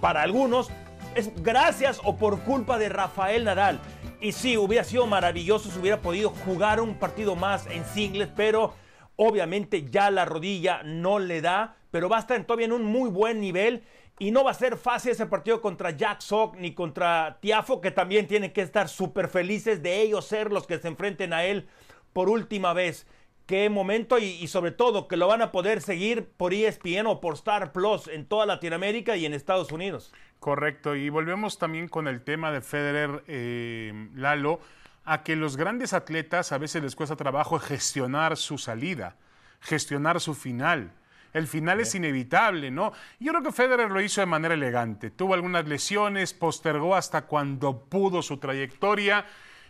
para 0.01 0.23
algunos, 0.23 0.69
es 1.15 1.31
gracias 1.43 2.01
o 2.05 2.17
por 2.17 2.41
culpa 2.41 2.79
de 2.79 2.91
Rafael 2.91 3.45
Nadal. 3.45 3.81
Y 4.21 4.33
sí, 4.33 4.59
hubiera 4.59 4.85
sido 4.85 5.07
maravilloso 5.07 5.71
si 5.71 5.79
hubiera 5.79 6.01
podido 6.01 6.31
jugar 6.31 6.81
un 6.81 6.97
partido 6.97 7.35
más 7.35 7.67
en 7.69 7.85
singles, 7.87 8.29
pero 8.37 8.75
obviamente 9.17 9.89
ya 9.91 10.11
la 10.11 10.27
rodilla 10.27 10.83
no 10.85 11.19
le 11.19 11.41
da, 11.41 11.77
pero 11.91 12.11
va 12.11 12.19
a 12.19 12.21
estar 12.21 12.43
todavía 12.45 12.67
en 12.67 12.73
un 12.73 12.85
muy 12.85 13.09
buen 13.09 13.41
nivel. 13.41 13.85
Y 14.19 14.31
no 14.31 14.45
va 14.45 14.53
a 14.53 14.55
ser 14.55 14.79
fácil 14.79 15.13
ese 15.13 15.27
partido 15.27 15.61
contra 15.61 15.91
Jack 15.91 16.21
Sock 16.21 16.57
ni 16.57 16.75
contra 16.75 17.39
Tiafo, 17.41 17.81
que 17.83 17.91
también 17.91 18.27
tienen 18.27 18.53
que 18.53 18.63
estar 18.63 18.89
súper 18.89 19.29
felices 19.29 19.83
de 19.83 20.01
ellos 20.01 20.25
ser 20.25 20.53
los 20.53 20.67
que 20.67 20.79
se 20.79 20.89
enfrenten 20.89 21.35
a 21.35 21.45
él 21.45 21.69
por 22.15 22.31
última 22.31 22.73
vez. 22.73 23.07
Qué 23.45 23.69
momento 23.71 24.19
y, 24.19 24.45
sobre 24.49 24.73
todo 24.73 25.07
que 25.07 25.17
lo 25.17 25.29
van 25.29 25.43
a 25.43 25.53
poder 25.53 25.81
seguir 25.81 26.29
por 26.37 26.53
ESPN 26.53 27.07
o 27.07 27.21
por 27.21 27.35
Star 27.35 27.73
Plus 27.73 28.09
en 28.09 28.27
toda 28.27 28.47
Latinoamérica 28.47 29.17
y 29.17 29.27
en 29.27 29.35
Estados 29.35 29.71
Unidos. 29.71 30.13
Correcto, 30.41 30.97
y 30.97 31.11
volvemos 31.11 31.59
también 31.59 31.89
con 31.89 32.09
el 32.09 32.23
tema 32.23 32.51
de 32.51 32.61
Federer, 32.61 33.23
eh, 33.29 34.09
Lalo, 34.15 34.61
a 35.05 35.23
que 35.23 35.37
los 35.37 35.57
grandes 35.57 35.93
atletas 35.93 36.51
a 36.51 36.59
veces 36.59 36.83
les 36.83 36.97
cuesta 36.97 37.15
trabajo 37.17 37.59
gestionar 37.61 38.37
su 38.37 38.59
salida, 38.59 39.15
gestionar 39.61 40.21
su 40.21 40.35
final. 40.35 40.91
El 41.37 41.47
final 41.47 41.81
es 41.81 41.95
inevitable, 41.95 42.71
¿no? 42.71 42.95
Yo 43.21 43.31
creo 43.33 43.43
que 43.43 43.53
Federer 43.53 43.91
lo 43.91 44.01
hizo 44.01 44.23
de 44.23 44.27
manera 44.27 44.55
elegante. 44.55 45.11
Tuvo 45.11 45.35
algunas 45.35 45.69
lesiones, 45.69 46.33
postergó 46.33 46.97
hasta 46.97 47.27
cuando 47.27 47.79
pudo 47.79 48.23
su 48.23 48.39
trayectoria. 48.39 49.27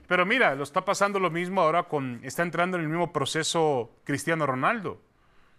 Pero 0.07 0.25
mira, 0.25 0.55
lo 0.55 0.63
está 0.63 0.85
pasando 0.85 1.19
lo 1.19 1.29
mismo 1.29 1.61
ahora 1.61 1.83
con. 1.83 2.21
Está 2.23 2.45
entrando 2.45 2.77
en 2.77 2.85
el 2.85 2.89
mismo 2.89 3.13
proceso 3.13 3.97
Cristiano 4.05 4.47
Ronaldo. 4.47 5.01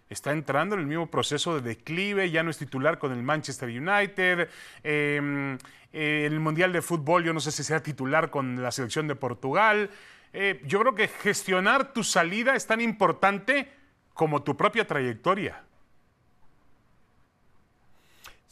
Está 0.08 0.32
entrando 0.32 0.76
en 0.76 0.80
el 0.80 0.86
mismo 0.86 1.10
proceso 1.10 1.60
de 1.60 1.60
declive, 1.60 2.30
ya 2.30 2.42
no 2.42 2.48
es 2.48 2.56
titular 2.56 2.98
con 2.98 3.12
el 3.12 3.22
Manchester 3.22 3.68
United. 3.68 4.48
Eh, 4.82 5.58
eh, 5.92 6.24
el 6.24 6.40
Mundial 6.40 6.72
de 6.72 6.80
Fútbol, 6.80 7.22
yo 7.22 7.34
no 7.34 7.40
sé 7.40 7.52
si 7.52 7.62
sea 7.62 7.82
titular 7.82 8.30
con 8.30 8.62
la 8.62 8.72
selección 8.72 9.08
de 9.08 9.14
Portugal. 9.14 9.90
Eh, 10.32 10.62
yo 10.64 10.80
creo 10.80 10.94
que 10.94 11.08
gestionar 11.08 11.92
tu 11.92 12.02
salida 12.02 12.56
es 12.56 12.66
tan 12.66 12.80
importante 12.80 13.70
como 14.14 14.42
tu 14.42 14.56
propia 14.56 14.86
trayectoria. 14.86 15.67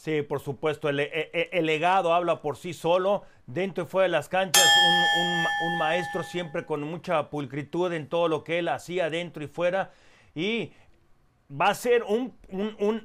Sí, 0.07 0.23
por 0.23 0.39
supuesto, 0.39 0.89
el, 0.89 1.01
el, 1.01 1.29
el, 1.33 1.67
legado 1.67 2.15
habla 2.15 2.41
por 2.41 2.57
sí 2.57 2.73
solo, 2.73 3.25
dentro 3.49 3.83
y 3.83 3.87
fuera 3.89 4.05
de 4.05 4.11
las 4.11 4.29
canchas, 4.29 4.65
un, 5.65 5.79
maestro 5.81 6.23
siempre 6.23 6.65
con 6.65 6.85
mucha 6.85 7.29
pulcritud 7.29 7.93
en 7.93 8.09
todo 8.09 8.29
lo 8.29 8.45
que 8.45 8.61
él 8.61 8.69
hacía 8.69 9.11
dentro 9.11 9.43
y 9.43 9.49
fuera, 9.49 9.91
y 10.33 10.71
va 11.51 11.71
a 11.71 11.75
ser 11.75 12.05
un, 12.05 12.37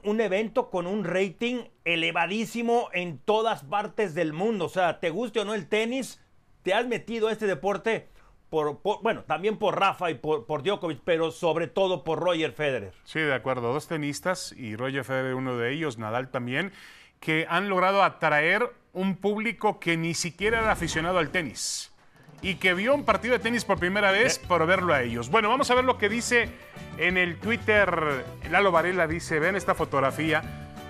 un 0.04 0.22
evento 0.22 0.70
con 0.70 0.86
un 0.86 1.04
rating 1.04 1.64
elevadísimo 1.86 2.90
en 2.94 3.18
todas 3.18 3.64
partes 3.64 4.14
del 4.14 4.32
mundo, 4.32 4.66
o 4.66 4.70
sea, 4.70 5.00
te 5.00 5.10
guste 5.10 5.40
o 5.40 5.46
no 5.46 5.56
el 5.56 5.68
tenis, 5.68 6.22
te 6.62 6.76
has 6.76 6.86
metido 6.86 7.30
a 7.30 7.32
este 7.32 7.48
deporte, 7.48 8.10
por, 8.52 8.80
por, 8.80 9.02
bueno, 9.02 9.24
también 9.24 9.58
por 9.58 9.80
Rafa 9.80 10.12
y 10.12 10.16
por, 10.16 10.46
por, 10.46 10.62
Djokovic, 10.62 11.00
pero 11.06 11.32
sobre 11.32 11.68
todo 11.68 12.04
por 12.04 12.20
Roger 12.20 12.52
Federer. 12.52 12.92
Sí, 13.06 13.22
de 13.22 13.34
acuerdo. 13.34 13.72
Dos 13.72 13.88
tenistas 13.88 14.52
y 14.52 14.76
Roger 14.76 15.06
Federer 15.06 15.36
uno 15.36 15.56
de 15.56 15.72
ellos, 15.72 15.98
Nadal 15.98 16.30
también, 16.30 16.74
que 17.22 17.48
han 17.50 17.70
logrado 17.70 18.04
atraer 18.04 18.70
un 18.92 19.16
público 19.16 19.80
que 19.80 19.96
ni 19.96 20.14
siquiera 20.14 20.60
era 20.60 20.74
aficionado 20.74 21.18
al 21.18 21.30
tenis 21.30 21.94
y 22.42 22.56
que 22.56 22.74
vio 22.74 22.94
un 22.94 23.06
partido 23.06 23.38
de 23.38 23.40
tenis 23.40 23.64
por 23.64 23.80
primera 23.80 24.12
vez 24.12 24.38
por 24.38 24.66
verlo 24.66 24.94
a 24.94 25.02
ellos. 25.02 25.30
Bueno, 25.30 25.48
vamos 25.48 25.72
a 25.72 25.76
ver 25.76 25.86
lo 25.86 25.98
que 25.98 26.10
dice 26.10 26.50
en 26.98 27.16
el 27.16 27.38
Twitter. 27.40 28.26
Lalo 28.50 28.74
Varela 28.74 29.08
dice, 29.08 29.40
ven 29.40 29.56
esta 29.56 29.76
fotografía. 29.76 30.42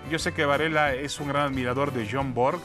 Yo 0.09 0.17
sé 0.17 0.33
que 0.33 0.45
Varela 0.45 0.95
es 0.95 1.19
un 1.19 1.27
gran 1.27 1.43
admirador 1.43 1.93
de 1.93 2.09
John 2.11 2.33
Borg, 2.33 2.59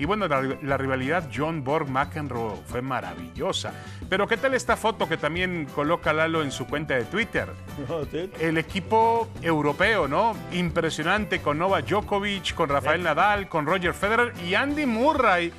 y 0.00 0.06
bueno, 0.06 0.26
la, 0.26 0.40
la 0.62 0.78
rivalidad 0.78 1.28
John 1.32 1.62
Borg-McEnroe 1.62 2.62
fue 2.64 2.80
maravillosa. 2.80 3.74
Pero 4.08 4.26
¿qué 4.26 4.38
tal 4.38 4.54
esta 4.54 4.74
foto 4.74 5.06
que 5.06 5.18
también 5.18 5.66
coloca 5.74 6.14
Lalo 6.14 6.42
en 6.42 6.50
su 6.50 6.66
cuenta 6.66 6.94
de 6.94 7.04
Twitter? 7.04 7.50
El 8.40 8.56
equipo 8.56 9.28
europeo, 9.42 10.08
¿no? 10.08 10.34
Impresionante 10.52 11.42
con 11.42 11.58
Novak 11.58 11.86
Djokovic, 11.86 12.54
con 12.54 12.70
Rafael 12.70 13.02
Nadal, 13.02 13.50
con 13.50 13.66
Roger 13.66 13.92
Federer 13.92 14.32
y 14.42 14.54
Andy 14.54 14.86
Murray, 14.86 15.52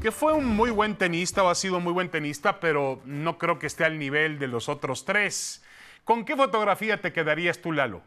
que 0.00 0.12
fue 0.12 0.32
un 0.32 0.46
muy 0.46 0.70
buen 0.70 0.94
tenista 0.94 1.42
o 1.42 1.48
ha 1.48 1.56
sido 1.56 1.78
un 1.78 1.82
muy 1.82 1.92
buen 1.92 2.08
tenista, 2.08 2.60
pero 2.60 3.00
no 3.04 3.36
creo 3.36 3.58
que 3.58 3.66
esté 3.66 3.84
al 3.84 3.98
nivel 3.98 4.38
de 4.38 4.46
los 4.46 4.68
otros 4.68 5.06
tres. 5.06 5.64
¿Con 6.04 6.24
qué 6.24 6.36
fotografía 6.36 7.00
te 7.00 7.12
quedarías 7.12 7.58
tú, 7.58 7.72
Lalo? 7.72 8.02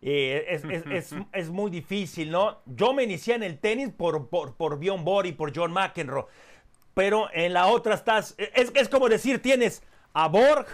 Eh, 0.00 0.46
es, 0.48 0.64
es, 0.64 0.86
es, 0.86 1.14
es, 1.32 1.48
muy 1.50 1.72
difícil, 1.72 2.30
¿no? 2.30 2.58
Yo 2.66 2.94
me 2.94 3.02
inicié 3.02 3.34
en 3.34 3.42
el 3.42 3.58
tenis 3.58 3.90
por, 3.90 4.28
por, 4.28 4.54
por 4.54 4.78
Bjorn 4.78 5.04
Borg 5.04 5.26
y 5.26 5.32
por 5.32 5.52
John 5.54 5.72
McEnroe, 5.72 6.26
pero 6.94 7.28
en 7.32 7.52
la 7.52 7.66
otra 7.66 7.94
estás, 7.94 8.36
es, 8.38 8.70
es 8.74 8.88
como 8.88 9.08
decir, 9.08 9.42
tienes 9.42 9.82
a 10.12 10.28
Borg, 10.28 10.66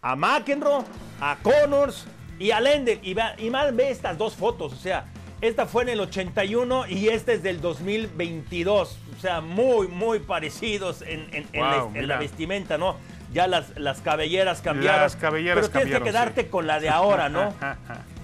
a 0.00 0.14
McEnroe, 0.14 0.84
a 1.20 1.38
Connors 1.42 2.06
y 2.38 2.52
a 2.52 2.60
Lendl, 2.60 3.00
y, 3.02 3.16
y 3.38 3.50
más 3.50 3.74
ve 3.74 3.90
estas 3.90 4.16
dos 4.16 4.36
fotos, 4.36 4.72
o 4.72 4.76
sea, 4.76 5.06
esta 5.40 5.66
fue 5.66 5.82
en 5.82 5.88
el 5.88 6.00
81 6.00 6.86
y 6.86 7.08
esta 7.08 7.32
es 7.32 7.42
del 7.42 7.60
2022, 7.60 8.98
o 9.16 9.20
sea, 9.20 9.40
muy, 9.40 9.88
muy 9.88 10.20
parecidos 10.20 11.02
en, 11.02 11.28
en, 11.32 11.48
wow, 11.52 11.88
en, 11.88 11.92
la, 11.92 11.98
en 12.00 12.08
la, 12.08 12.18
vestimenta, 12.18 12.78
¿no? 12.78 12.96
Ya 13.32 13.48
las, 13.48 13.76
las 13.76 14.00
cabelleras 14.00 14.62
cambiaron. 14.62 15.00
Las 15.00 15.16
cabelleras 15.16 15.68
pero 15.68 15.82
tienes 15.82 15.98
que 15.98 16.04
quedarte 16.04 16.42
sí. 16.42 16.48
con 16.48 16.68
la 16.68 16.78
de 16.78 16.88
ahora, 16.88 17.28
¿no? 17.28 17.54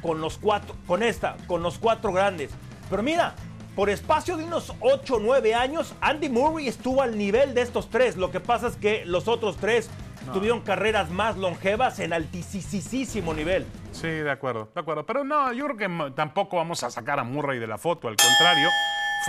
con 0.00 0.20
los 0.20 0.38
cuatro, 0.38 0.76
con 0.86 1.02
esta, 1.02 1.36
con 1.46 1.62
los 1.62 1.78
cuatro 1.78 2.12
grandes. 2.12 2.50
Pero 2.90 3.02
mira, 3.02 3.34
por 3.74 3.88
espacio 3.88 4.36
de 4.36 4.44
unos 4.44 4.72
8 4.80 5.14
o 5.14 5.20
9 5.20 5.54
años, 5.54 5.94
Andy 6.00 6.28
Murray 6.28 6.68
estuvo 6.68 7.00
al 7.02 7.16
nivel 7.16 7.54
de 7.54 7.62
estos 7.62 7.88
tres. 7.88 8.16
Lo 8.16 8.30
que 8.30 8.40
pasa 8.40 8.68
es 8.68 8.76
que 8.76 9.04
los 9.06 9.28
otros 9.28 9.56
tres 9.56 9.88
tuvieron 10.32 10.60
carreras 10.60 11.10
más 11.10 11.36
longevas 11.36 11.98
en 11.98 12.12
altísimo 12.12 13.34
nivel. 13.34 13.66
Sí, 13.92 14.08
de 14.08 14.30
acuerdo, 14.30 14.70
de 14.74 14.80
acuerdo. 14.80 15.06
Pero 15.06 15.24
no, 15.24 15.52
yo 15.52 15.66
creo 15.66 15.76
que 15.76 16.12
tampoco 16.14 16.58
vamos 16.58 16.82
a 16.82 16.90
sacar 16.90 17.18
a 17.18 17.24
Murray 17.24 17.58
de 17.58 17.66
la 17.66 17.78
foto, 17.78 18.08
al 18.08 18.16
contrario, 18.16 18.68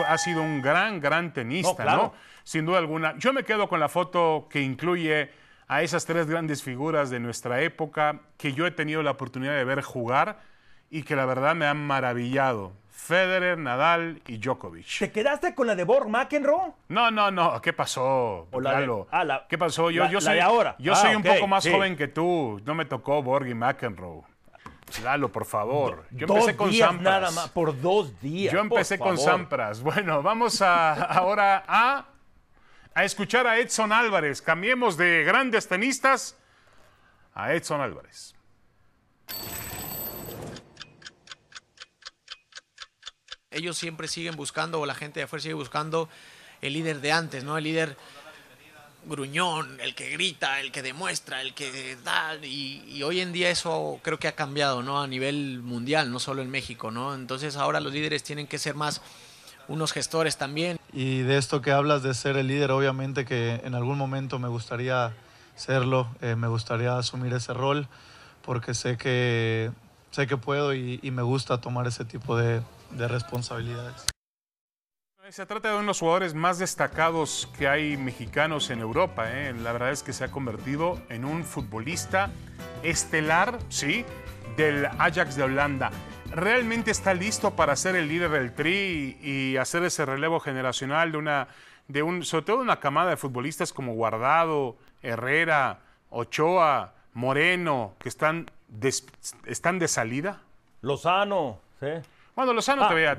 ha 0.07 0.17
sido 0.17 0.41
un 0.41 0.61
gran, 0.61 0.99
gran 0.99 1.33
tenista, 1.33 1.85
¿no? 1.85 2.13
Sin 2.43 2.65
duda 2.65 2.79
alguna. 2.79 3.15
Yo 3.17 3.31
me 3.31 3.43
quedo 3.43 3.67
con 3.69 3.79
la 3.79 3.89
foto 3.89 4.47
que 4.49 4.61
incluye 4.61 5.31
a 5.67 5.81
esas 5.81 6.05
tres 6.05 6.27
grandes 6.27 6.63
figuras 6.63 7.09
de 7.09 7.19
nuestra 7.19 7.61
época 7.61 8.21
que 8.37 8.53
yo 8.53 8.65
he 8.65 8.71
tenido 8.71 9.03
la 9.03 9.11
oportunidad 9.11 9.53
de 9.53 9.63
ver 9.63 9.81
jugar 9.81 10.39
y 10.89 11.03
que 11.03 11.15
la 11.15 11.25
verdad 11.25 11.55
me 11.55 11.65
han 11.65 11.85
maravillado. 11.85 12.73
Federer, 12.89 13.57
Nadal 13.57 14.21
y 14.27 14.37
Djokovic. 14.37 14.99
¿Te 14.99 15.11
quedaste 15.11 15.53
con 15.53 15.67
la 15.67 15.75
de 15.75 15.83
Borg 15.83 16.07
McEnroe? 16.07 16.73
No, 16.87 17.11
no, 17.11 17.31
no. 17.31 17.61
¿Qué 17.61 17.73
pasó? 17.73 18.47
Ah, 19.11 19.45
¿Qué 19.49 19.57
pasó? 19.57 19.91
Yo, 19.91 20.07
yo 20.09 20.21
soy, 20.21 20.39
ahora. 20.39 20.75
Yo 20.79 20.95
soy 20.95 21.11
ah, 21.11 21.17
un 21.17 21.23
poco 21.23 21.47
más 21.47 21.67
joven 21.67 21.97
que 21.97 22.07
tú. 22.07 22.61
No 22.63 22.75
me 22.75 22.85
tocó 22.85 23.21
Borg 23.21 23.47
y 23.47 23.53
McEnroe. 23.53 24.21
Lalo, 25.03 25.29
por 25.29 25.45
favor. 25.45 26.05
Yo 26.11 26.27
empecé 26.27 26.55
con 26.55 26.69
días 26.69 27.01
nada 27.01 27.31
más, 27.31 27.49
por 27.49 27.79
dos 27.81 28.19
días. 28.21 28.53
Yo 28.53 28.59
empecé 28.59 28.97
con 28.97 29.17
Sampras. 29.17 29.81
Bueno, 29.81 30.21
vamos 30.21 30.61
a, 30.61 30.93
ahora 30.93 31.63
a, 31.67 32.05
a 32.95 33.03
escuchar 33.03 33.47
a 33.47 33.59
Edson 33.59 33.91
Álvarez. 33.91 34.41
Cambiemos 34.41 34.97
de 34.97 35.23
grandes 35.23 35.67
tenistas 35.67 36.35
a 37.33 37.53
Edson 37.53 37.81
Álvarez. 37.81 38.33
ellos 43.53 43.77
siempre 43.77 44.07
siguen 44.07 44.35
buscando, 44.35 44.79
o 44.79 44.85
la 44.85 44.95
gente 44.95 45.19
de 45.19 45.25
afuera 45.25 45.41
sigue 45.41 45.53
buscando 45.53 46.09
el 46.61 46.73
líder 46.73 47.01
de 47.01 47.11
antes, 47.11 47.43
¿no? 47.43 47.57
El 47.57 47.63
líder 47.63 47.97
gruñón, 49.05 49.79
el 49.81 49.95
que 49.95 50.09
grita, 50.11 50.59
el 50.61 50.71
que 50.71 50.81
demuestra, 50.81 51.41
el 51.41 51.53
que 51.53 51.97
da. 52.03 52.35
Y, 52.41 53.03
hoy 53.03 53.19
en 53.19 53.33
día 53.33 53.49
eso 53.49 53.99
creo 54.01 54.19
que 54.19 54.27
ha 54.27 54.35
cambiado, 54.35 54.81
¿no? 54.81 55.01
A 55.01 55.07
nivel 55.07 55.61
mundial, 55.61 56.11
no 56.11 56.19
solo 56.19 56.41
en 56.41 56.49
México, 56.49 56.91
¿no? 56.91 57.13
Entonces 57.13 57.55
ahora 57.55 57.79
los 57.79 57.93
líderes 57.93 58.23
tienen 58.23 58.47
que 58.47 58.57
ser 58.57 58.75
más 58.75 59.01
unos 59.67 59.91
gestores 59.91 60.37
también. 60.37 60.77
Y 60.91 61.19
de 61.21 61.37
esto 61.37 61.61
que 61.61 61.71
hablas 61.71 62.03
de 62.03 62.13
ser 62.13 62.37
el 62.37 62.47
líder, 62.47 62.71
obviamente 62.71 63.25
que 63.25 63.61
en 63.63 63.75
algún 63.75 63.97
momento 63.97 64.39
me 64.39 64.47
gustaría 64.47 65.13
serlo, 65.55 66.07
eh, 66.21 66.35
me 66.35 66.47
gustaría 66.47 66.97
asumir 66.97 67.33
ese 67.33 67.53
rol, 67.53 67.87
porque 68.43 68.73
sé 68.73 68.97
que, 68.97 69.71
sé 70.11 70.27
que 70.27 70.37
puedo 70.37 70.73
y 70.73 70.99
me 71.11 71.21
gusta 71.21 71.59
tomar 71.59 71.87
ese 71.87 72.05
tipo 72.05 72.35
de, 72.35 72.61
de 72.91 73.07
responsabilidades. 73.07 74.05
Se 75.29 75.45
trata 75.45 75.69
de 75.69 75.75
uno 75.75 75.83
de 75.83 75.87
los 75.87 75.99
jugadores 75.99 76.33
más 76.33 76.59
destacados 76.59 77.49
que 77.57 77.67
hay 77.69 77.95
mexicanos 77.95 78.69
en 78.69 78.81
Europa. 78.81 79.31
¿eh? 79.31 79.53
La 79.53 79.71
verdad 79.71 79.91
es 79.91 80.03
que 80.03 80.11
se 80.11 80.25
ha 80.25 80.31
convertido 80.31 81.01
en 81.07 81.23
un 81.23 81.45
futbolista 81.45 82.29
estelar, 82.83 83.57
sí, 83.69 84.03
del 84.57 84.85
Ajax 84.85 85.37
de 85.37 85.43
Holanda. 85.43 85.91
¿Realmente 86.35 86.89
está 86.89 87.13
listo 87.13 87.55
para 87.55 87.75
ser 87.75 87.95
el 87.95 88.07
líder 88.07 88.31
del 88.31 88.53
Tri 88.55 89.17
y 89.21 89.57
hacer 89.57 89.83
ese 89.83 90.03
relevo 90.03 90.39
generacional 90.39 91.11
de 91.11 91.17
una, 91.19 91.47
de 91.87 92.01
un, 92.01 92.23
sobre 92.23 92.45
todo 92.45 92.57
una 92.57 92.79
camada 92.79 93.11
de 93.11 93.17
futbolistas 93.17 93.71
como 93.71 93.93
Guardado, 93.93 94.75
Herrera, 95.03 95.81
Ochoa, 96.09 96.93
Moreno, 97.13 97.93
que 97.99 98.09
están 98.09 98.49
están 99.45 99.77
de 99.77 99.87
salida? 99.87 100.41
Lozano, 100.81 101.59
sí. 101.79 101.87
Bueno, 102.35 102.53
Lozano 102.53 102.85
ah, 102.85 102.87
todavía, 102.87 103.13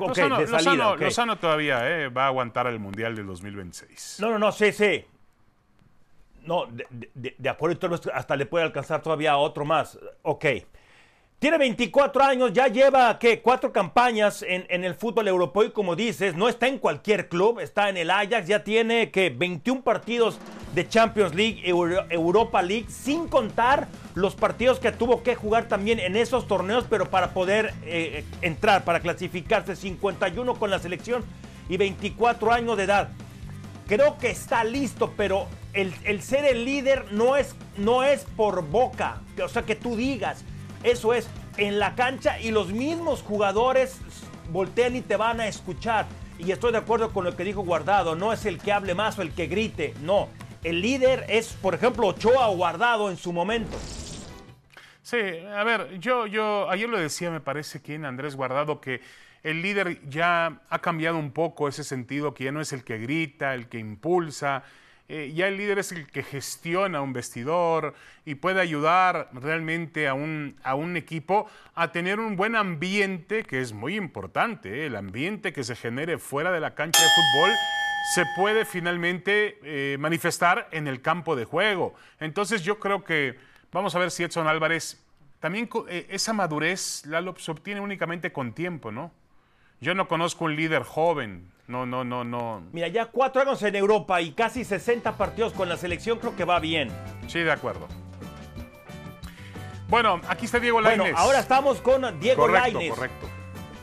Lozano, 0.99 1.39
todavía 1.39 1.89
eh, 1.89 2.09
va 2.09 2.25
a 2.25 2.27
aguantar 2.27 2.67
el 2.67 2.81
Mundial 2.81 3.15
del 3.15 3.27
2026. 3.27 4.19
No, 4.21 4.31
no, 4.33 4.41
no, 4.41 4.51
sí, 4.51 4.73
sí. 4.73 5.05
No, 6.43 6.67
de, 6.67 7.37
de 7.39 7.49
acuerdo, 7.49 8.01
hasta 8.13 8.35
le 8.35 8.47
puede 8.47 8.65
alcanzar 8.65 9.03
todavía 9.03 9.37
otro 9.37 9.65
más. 9.65 9.97
Ok. 10.23 10.47
Tiene 11.45 11.59
24 11.59 12.25
años, 12.25 12.55
ya 12.55 12.69
lleva, 12.69 13.19
¿qué? 13.19 13.43
Cuatro 13.43 13.71
campañas 13.71 14.43
en, 14.49 14.83
el 14.83 14.95
fútbol 14.95 15.29
europeo 15.29 15.65
y 15.65 15.73
como 15.73 15.95
dices, 15.95 16.35
no 16.35 16.49
está 16.49 16.69
en 16.69 16.79
cualquier 16.79 17.29
club, 17.29 17.61
está 17.61 17.91
en 17.91 17.99
el 17.99 18.11
Ajax, 18.11 18.49
ya 18.49 18.65
tiene, 18.65 19.11
que 19.11 19.29
21 19.29 19.83
partidos 19.83 20.39
de 20.75 20.89
Champions 20.89 21.35
League, 21.35 21.61
Europa 21.69 22.63
League, 22.63 22.87
sin 22.89 23.29
contar 23.29 23.89
los 24.15 24.35
partidos 24.35 24.81
que 24.81 24.91
tuvo 24.91 25.23
que 25.23 25.35
jugar 25.35 25.69
también 25.69 26.01
en 26.01 26.17
esos 26.17 26.49
torneos, 26.49 26.87
pero 26.89 27.11
para 27.11 27.35
poder 27.35 27.75
eh, 27.85 28.25
entrar, 28.41 28.85
para 28.85 29.01
clasificarse, 29.01 29.77
51 29.77 30.55
con 30.55 30.71
la 30.71 30.79
selección 30.79 31.27
y 31.69 31.77
24 31.77 32.53
años 32.55 32.79
de 32.79 32.85
edad. 32.85 33.11
Creo 33.87 34.17
que 34.17 34.31
está 34.31 34.65
listo, 34.65 35.13
pero 35.15 35.47
el, 35.75 35.93
el 36.05 36.23
ser 36.23 36.47
el 36.47 36.65
líder 36.65 37.13
no 37.13 37.37
es, 37.37 37.55
no 37.77 38.03
es 38.03 38.25
por 38.35 38.67
boca, 38.67 39.21
o 39.45 39.49
sea, 39.51 39.65
que 39.65 39.75
tú 39.75 39.95
digas 39.95 40.43
eso 40.85 41.15
es 41.15 41.29
en 41.57 41.79
la 41.79 41.95
cancha 41.95 42.39
y 42.41 42.51
los 42.51 42.69
mismos 42.69 43.23
jugadores 43.23 43.99
voltean 44.51 44.95
y 44.97 45.01
te 45.01 45.17
van 45.17 45.41
a 45.41 45.49
escuchar. 45.49 46.07
Y 46.39 46.53
estoy 46.53 46.73
de 46.73 46.79
acuerdo 46.79 47.13
con 47.13 47.25
lo 47.25 47.37
que 47.37 47.45
dijo 47.45 47.63
Guardado, 47.63 48.15
no 48.15 48.33
es 48.33 48.45
el 48.45 48.59
que 48.59 48.73
hable 48.73 48.95
más 48.95 49.19
o 49.19 49.23
el 49.23 49.33
que 49.33 49.47
grite, 49.47 49.95
no. 50.03 50.29
El 50.63 50.81
líder 50.81 51.27
es, 51.29 51.53
por 51.55 51.75
ejemplo, 51.75 52.09
Ochoa 52.09 52.49
o 52.49 52.57
Guardado 52.57 53.11
en 53.11 53.17
su 53.17 53.33
momento. 53.33 53.77
Sí, 55.03 55.19
a 55.55 55.63
ver, 55.65 55.99
yo, 56.01 56.27
yo 56.27 56.69
ayer 56.71 56.89
lo 56.89 56.99
decía, 56.99 57.31
me 57.31 57.41
parece 57.41 57.83
que 57.83 57.95
en 57.95 58.05
Andrés 58.05 58.37
Guardado, 58.37 58.81
que 58.81 59.01
el 59.43 59.61
líder 59.61 60.01
ya 60.09 60.63
ha 60.71 60.79
cambiado 60.79 61.19
un 61.19 61.31
poco 61.31 61.69
ese 61.69 61.85
sentido, 61.85 62.33
que 62.33 62.45
ya 62.45 62.53
no 62.53 62.63
es 62.63 62.73
el 62.73 62.85
que 62.85 62.99
grita, 62.99 63.55
el 63.55 63.69
que 63.69 63.79
impulsa, 63.79 64.65
eh, 65.07 65.33
ya 65.35 65.49
el 65.49 65.59
líder 65.59 65.79
es 65.79 65.93
el 65.93 66.07
que 66.07 66.23
gestiona 66.23 67.03
un 67.03 67.13
vestidor 67.13 67.95
y 68.25 68.37
puede 68.37 68.63
ayudar 68.63 69.29
realmente 69.33 70.09
a 70.09 70.15
un, 70.15 70.57
a 70.63 70.75
un 70.75 70.97
equipo 70.97 71.47
a 71.75 71.93
tener 71.93 72.21
un 72.21 72.37
buen 72.37 72.57
ambiente, 72.57 73.43
que 73.43 73.61
es 73.61 73.75
muy 73.75 73.97
importante, 73.97 74.83
¿eh? 74.83 74.87
el 74.87 74.97
ambiente 74.97 75.53
que 75.53 75.63
se 75.63 75.77
genere 75.77 76.17
fuera 76.17 76.53
de 76.53 76.61
la 76.61 76.75
cancha 76.75 77.03
de 77.03 77.09
fútbol 77.11 77.51
se 78.15 78.25
puede 78.35 78.65
finalmente 78.65 79.59
eh, 79.63 79.99
manifestar 79.99 80.69
en 80.73 80.89
el 80.89 81.03
campo 81.03 81.37
de 81.37 81.45
juego. 81.45 81.95
Entonces 82.19 82.63
yo 82.63 82.79
creo 82.79 83.05
que 83.05 83.37
vamos 83.73 83.95
a 83.95 83.99
ver 83.99 84.11
si 84.11 84.23
Edson 84.23 84.47
Álvarez, 84.47 85.05
también 85.39 85.69
esa 86.09 86.33
madurez, 86.33 87.05
Lalo, 87.05 87.35
se 87.37 87.51
obtiene 87.51 87.81
únicamente 87.81 88.33
con 88.33 88.55
tiempo, 88.55 88.91
¿no? 88.91 89.13
Yo 89.81 89.95
no 89.95 90.09
conozco 90.09 90.45
un 90.45 90.57
líder 90.57 90.83
joven. 90.83 91.51
No, 91.67 91.87
no, 91.87 92.05
no, 92.05 92.25
no. 92.25 92.63
Mira, 92.73 92.89
ya 92.89 93.07
cuatro 93.07 93.41
años 93.43 93.63
en 93.63 93.75
Europa 93.75 94.21
y 94.21 94.33
casi 94.33 94.65
60 94.65 95.17
partidos 95.17 95.53
con 95.53 95.69
la 95.69 95.77
selección, 95.77 96.19
creo 96.19 96.37
que 96.37 96.45
va 96.45 96.59
bien. 96.61 96.91
Sí, 97.27 97.41
de 97.41 97.53
acuerdo. 97.53 97.89
Bueno, 99.89 100.21
aquí 100.29 100.47
está 100.47 100.61
Diego 100.61 100.81
Lainez. 100.81 101.13
Bueno, 101.13 101.19
ahora 101.19 101.39
estamos 101.39 101.81
con 101.81 102.19
Diego 102.21 102.43
correcto, 102.43 102.79
Lainez. 102.79 102.95
Correcto, 102.95 103.29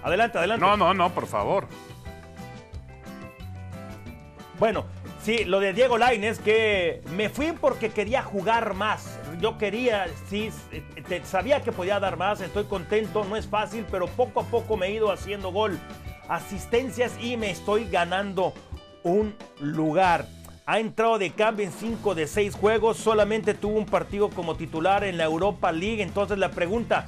Adelante, 0.04 0.38
adelante. 0.38 0.66
No, 0.66 0.78
no, 0.78 0.94
no, 0.94 1.10
por 1.14 1.28
favor. 1.28 1.68
Bueno, 4.60 4.86
sí, 5.24 5.44
lo 5.46 5.60
de 5.60 5.74
Diego 5.74 5.98
Lainez, 5.98 6.40
que 6.40 7.02
me 7.16 7.30
fui 7.30 7.52
porque 7.52 7.90
quería 7.90 8.22
jugar 8.22 8.74
más. 8.74 9.20
Yo 9.42 9.58
quería, 9.58 10.06
sí, 10.30 10.52
sabía 11.24 11.64
que 11.64 11.72
podía 11.72 12.00
dar 12.00 12.16
más, 12.16 12.42
estoy 12.42 12.66
contento, 12.66 13.26
no 13.26 13.36
es 13.36 13.48
fácil, 13.48 13.88
pero 13.90 14.06
poco 14.06 14.42
a 14.42 14.44
poco 14.44 14.78
me 14.78 14.86
he 14.86 14.92
ido 14.92 15.12
haciendo 15.12 15.52
gol 15.52 15.80
asistencias 16.30 17.14
y 17.20 17.38
me 17.38 17.50
estoy 17.50 17.90
ganando 17.90 18.54
un 19.02 19.36
lugar. 19.60 20.28
Ha 20.68 20.80
entrado 20.80 21.18
de 21.18 21.32
cambio 21.32 21.66
en 21.66 21.72
5 21.72 22.14
de 22.14 22.28
6 22.28 22.54
juegos, 22.54 22.98
solamente 22.98 23.56
tuvo 23.56 23.80
un 23.80 23.88
partido 23.88 24.30
como 24.30 24.56
titular 24.56 25.04
en 25.04 25.18
la 25.18 25.24
Europa 25.24 25.72
League. 25.72 26.04
Entonces 26.04 26.38
la 26.38 26.52
pregunta, 26.52 27.08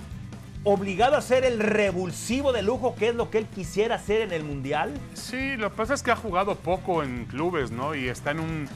¿obligado 0.63 1.15
a 1.15 1.21
ser 1.21 1.45
el 1.45 1.59
revulsivo 1.59 2.51
de 2.51 2.63
lujo 2.63 2.95
que 2.95 3.09
es 3.09 3.15
lo 3.15 3.29
que 3.29 3.37
él 3.37 3.45
quisiera 3.45 3.95
hacer 3.95 4.21
en 4.21 4.31
el 4.31 4.43
Mundial? 4.43 4.91
Sí, 5.13 5.55
lo 5.55 5.69
que 5.69 5.77
pasa 5.77 5.93
es 5.93 6.01
que 6.01 6.09
ha 6.09 6.15
jugado 6.15 6.55
poco 6.55 7.03
en 7.03 7.25
clubes, 7.25 7.69
¿no? 7.69 7.93
Y 7.93 8.07
está 8.07 8.31
en 8.31 8.39
un, 8.39 8.67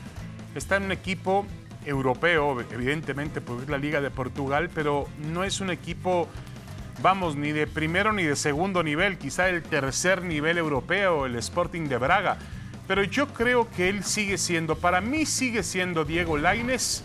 está 0.54 0.76
en 0.76 0.84
un 0.84 0.92
equipo 0.92 1.44
europeo, 1.88 2.60
evidentemente, 2.60 3.42
porque 3.42 3.64
es 3.64 3.70
la 3.70 3.78
Liga 3.78 4.02
de 4.02 4.12
Portugal, 4.12 4.70
pero 4.74 5.08
no 5.32 5.44
es 5.44 5.62
un 5.62 5.72
equipo 5.72 6.28
vamos, 7.02 7.36
ni 7.36 7.52
de 7.52 7.68
primero 7.68 8.14
ni 8.14 8.24
de 8.24 8.36
segundo 8.36 8.84
nivel, 8.84 9.18
quizá 9.18 9.50
el 9.50 9.64
tercer 9.64 10.24
nivel 10.24 10.58
europeo, 10.58 11.26
el 11.26 11.36
Sporting 11.36 11.88
de 11.88 11.98
Braga. 11.98 12.38
Pero 12.88 13.04
yo 13.04 13.28
creo 13.34 13.70
que 13.72 13.90
él 13.90 14.04
sigue 14.04 14.38
siendo, 14.38 14.78
para 14.78 15.02
mí 15.02 15.26
sigue 15.26 15.64
siendo 15.64 16.06
Diego 16.06 16.38
Laines 16.38 17.04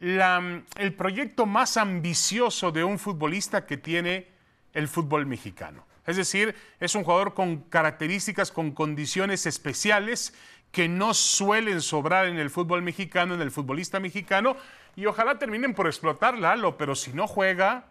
el 0.00 0.94
proyecto 0.96 1.46
más 1.46 1.76
ambicioso 1.76 2.72
de 2.72 2.84
un 2.84 2.98
futbolista 2.98 3.64
que 3.64 3.76
tiene 3.76 4.28
el 4.72 4.88
fútbol 4.88 5.24
mexicano. 5.24 5.86
Es 6.06 6.16
decir, 6.16 6.54
es 6.80 6.94
un 6.94 7.04
jugador 7.04 7.32
con 7.32 7.62
características, 7.62 8.50
con 8.50 8.72
condiciones 8.72 9.46
especiales 9.46 10.34
que 10.74 10.88
no 10.88 11.14
suelen 11.14 11.80
sobrar 11.80 12.26
en 12.26 12.36
el 12.36 12.50
fútbol 12.50 12.82
mexicano, 12.82 13.32
en 13.32 13.40
el 13.40 13.52
futbolista 13.52 14.00
mexicano, 14.00 14.56
y 14.96 15.06
ojalá 15.06 15.38
terminen 15.38 15.72
por 15.72 15.86
explotar 15.86 16.36
Lalo, 16.36 16.76
pero 16.76 16.96
si 16.96 17.12
no 17.12 17.28
juega, 17.28 17.86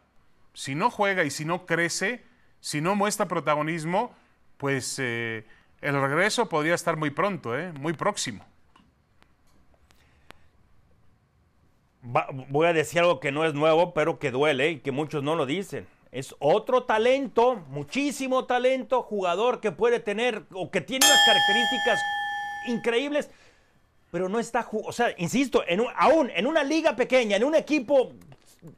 si 0.54 0.76
no 0.76 0.92
juega 0.92 1.24
y 1.24 1.32
si 1.32 1.46
no 1.46 1.66
crece, 1.66 2.24
si 2.60 2.82
no 2.82 2.96
muestra 2.96 3.28
protagonismo, 3.28 4.14
pues 4.58 5.00
eh, 5.00 5.46
el 5.82 6.00
regreso 6.00 6.50
podría 6.50 6.76
estar 6.76 6.98
muy 6.98 7.10
pronto, 7.10 7.58
¿eh? 7.58 7.72
muy 7.80 7.94
próximo. 7.94 8.46
voy 12.50 12.68
a 12.68 12.74
decir 12.74 13.00
algo 13.00 13.22
que 13.22 13.32
no 13.32 13.46
es 13.46 13.54
nuevo, 13.54 13.94
pero 13.94 14.20
que 14.20 14.30
duele 14.30 14.72
y 14.72 14.80
que 14.80 14.92
muchos 14.92 15.24
no 15.24 15.36
lo 15.36 15.46
dicen. 15.46 15.88
Es 16.12 16.36
otro 16.40 16.84
talento, 16.84 17.64
muchísimo 17.70 18.44
talento, 18.44 19.04
jugador 19.04 19.62
que 19.62 19.72
puede 19.72 20.02
tener 20.02 20.44
o 20.52 20.70
que 20.70 20.82
tiene 20.82 21.06
unas 21.06 21.26
características 21.26 22.02
increíbles, 22.68 23.30
pero 24.12 24.30
no 24.30 24.40
está, 24.40 24.64
ju- 24.64 24.84
o 24.86 24.92
sea, 24.92 25.08
insisto, 25.18 25.64
aún 25.96 26.30
en 26.36 26.46
una 26.48 26.64
liga 26.64 26.96
pequeña, 26.96 27.38
en 27.38 27.44
un 27.44 27.56
equipo 27.56 28.14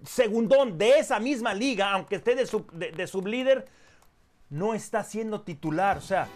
segundón 0.04 0.78
de 0.78 1.00
esa 1.00 1.20
misma 1.20 1.54
liga, 1.54 1.92
aunque 1.92 2.16
esté 2.16 2.36
de, 2.36 2.46
sub- 2.48 2.72
de- 2.72 2.92
de 2.92 3.08
sublíder, 3.08 3.66
no 4.50 4.74
está 4.74 5.04
siendo 5.04 5.42
titular. 5.42 5.98
O 5.98 6.02
sea, 6.02 6.28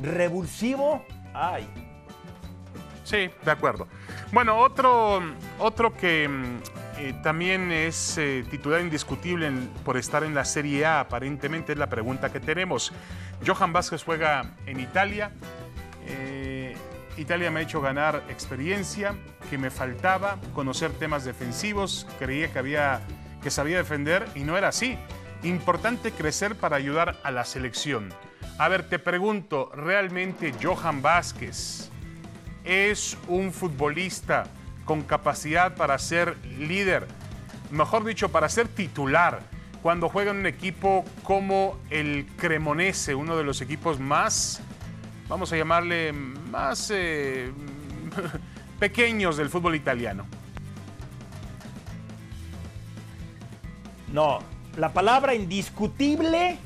revulsivo, 0.00 1.04
ay, 1.34 1.66
Sí, 3.04 3.28
de 3.44 3.50
acuerdo. 3.50 3.88
Bueno, 4.30 4.58
otro, 4.58 5.20
otro 5.58 5.92
que 5.96 6.28
mm, 6.28 6.58
eh, 6.98 7.14
también 7.20 7.72
es 7.72 8.16
eh, 8.16 8.44
titular 8.48 8.80
indiscutible 8.80 9.50
por 9.84 9.96
estar 9.96 10.22
en 10.22 10.34
la 10.34 10.44
Serie 10.44 10.84
A, 10.86 11.00
aparentemente 11.00 11.72
es 11.72 11.78
la 11.78 11.88
pregunta 11.88 12.30
que 12.32 12.38
tenemos. 12.38 12.92
Johan 13.44 13.72
Vázquez 13.72 14.04
juega 14.04 14.54
en 14.66 14.78
Italia. 14.78 15.32
Eh, 16.06 16.41
Italia 17.16 17.50
me 17.50 17.60
ha 17.60 17.62
hecho 17.62 17.80
ganar 17.80 18.24
experiencia 18.28 19.14
que 19.50 19.58
me 19.58 19.70
faltaba, 19.70 20.38
conocer 20.54 20.92
temas 20.92 21.24
defensivos. 21.24 22.06
Creía 22.18 22.52
que, 22.52 22.58
había, 22.58 23.00
que 23.42 23.50
sabía 23.50 23.76
defender 23.78 24.26
y 24.34 24.40
no 24.40 24.56
era 24.56 24.68
así. 24.68 24.96
Importante 25.42 26.12
crecer 26.12 26.54
para 26.56 26.76
ayudar 26.76 27.18
a 27.22 27.30
la 27.30 27.44
selección. 27.44 28.08
A 28.58 28.68
ver, 28.68 28.88
te 28.88 28.98
pregunto, 28.98 29.70
¿realmente 29.74 30.54
Johan 30.62 31.02
Vázquez 31.02 31.90
es 32.64 33.16
un 33.28 33.52
futbolista 33.52 34.44
con 34.84 35.02
capacidad 35.02 35.74
para 35.74 35.98
ser 35.98 36.36
líder, 36.58 37.06
mejor 37.70 38.04
dicho, 38.04 38.30
para 38.30 38.48
ser 38.48 38.68
titular 38.68 39.40
cuando 39.82 40.08
juega 40.08 40.30
en 40.30 40.38
un 40.38 40.46
equipo 40.46 41.04
como 41.24 41.78
el 41.90 42.26
Cremonese, 42.36 43.16
uno 43.16 43.36
de 43.36 43.42
los 43.42 43.60
equipos 43.60 43.98
más, 43.98 44.60
vamos 45.32 45.50
a 45.50 45.56
llamarle, 45.56 46.12
más 46.12 46.90
eh, 46.94 47.50
pequeños 48.78 49.38
del 49.38 49.48
fútbol 49.48 49.74
italiano. 49.74 50.26
No, 54.12 54.40
la 54.76 54.92
palabra 54.92 55.34
indiscutible 55.34 56.58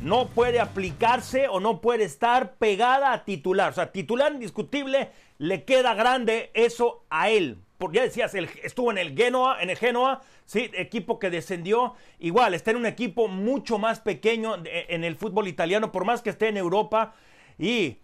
no 0.00 0.28
puede 0.28 0.60
aplicarse 0.60 1.48
o 1.48 1.58
no 1.58 1.80
puede 1.80 2.04
estar 2.04 2.54
pegada 2.54 3.12
a 3.12 3.24
titular. 3.24 3.70
O 3.70 3.74
sea, 3.74 3.90
titular 3.90 4.32
indiscutible 4.32 5.10
le 5.38 5.64
queda 5.64 5.94
grande 5.94 6.52
eso 6.54 7.04
a 7.10 7.30
él. 7.30 7.58
Porque 7.78 7.96
ya 7.96 8.02
decías, 8.04 8.32
él 8.36 8.48
estuvo 8.62 8.92
en 8.92 8.98
el 8.98 9.16
Genoa, 9.16 9.60
en 9.60 9.70
el 9.70 9.76
Genoa, 9.76 10.22
sí, 10.44 10.70
equipo 10.74 11.18
que 11.18 11.30
descendió. 11.30 11.96
Igual, 12.20 12.54
está 12.54 12.70
en 12.70 12.76
un 12.76 12.86
equipo 12.86 13.26
mucho 13.26 13.78
más 13.78 13.98
pequeño 13.98 14.54
en 14.64 15.02
el 15.02 15.16
fútbol 15.16 15.48
italiano, 15.48 15.90
por 15.90 16.04
más 16.04 16.22
que 16.22 16.30
esté 16.30 16.46
en 16.46 16.58
Europa. 16.58 17.16
Y 17.58 17.98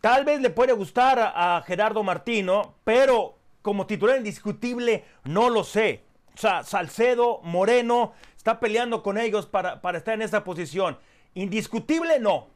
tal 0.00 0.24
vez 0.24 0.40
le 0.40 0.50
puede 0.50 0.72
gustar 0.72 1.18
a, 1.18 1.62
Gerardo 1.66 2.02
Martino, 2.02 2.74
pero 2.84 3.36
como 3.62 3.86
titular 3.86 4.16
indiscutible, 4.16 5.04
no 5.24 5.50
lo 5.50 5.64
sé. 5.64 6.04
O 6.34 6.38
sea, 6.38 6.62
Salcedo, 6.62 7.40
Moreno, 7.42 8.14
está 8.36 8.60
peleando 8.60 9.02
con 9.02 9.18
ellos 9.18 9.46
para, 9.46 9.80
para 9.82 9.98
estar 9.98 10.14
en 10.14 10.22
esa 10.22 10.44
posición. 10.44 10.98
Indiscutible, 11.34 12.18
no. 12.18 12.48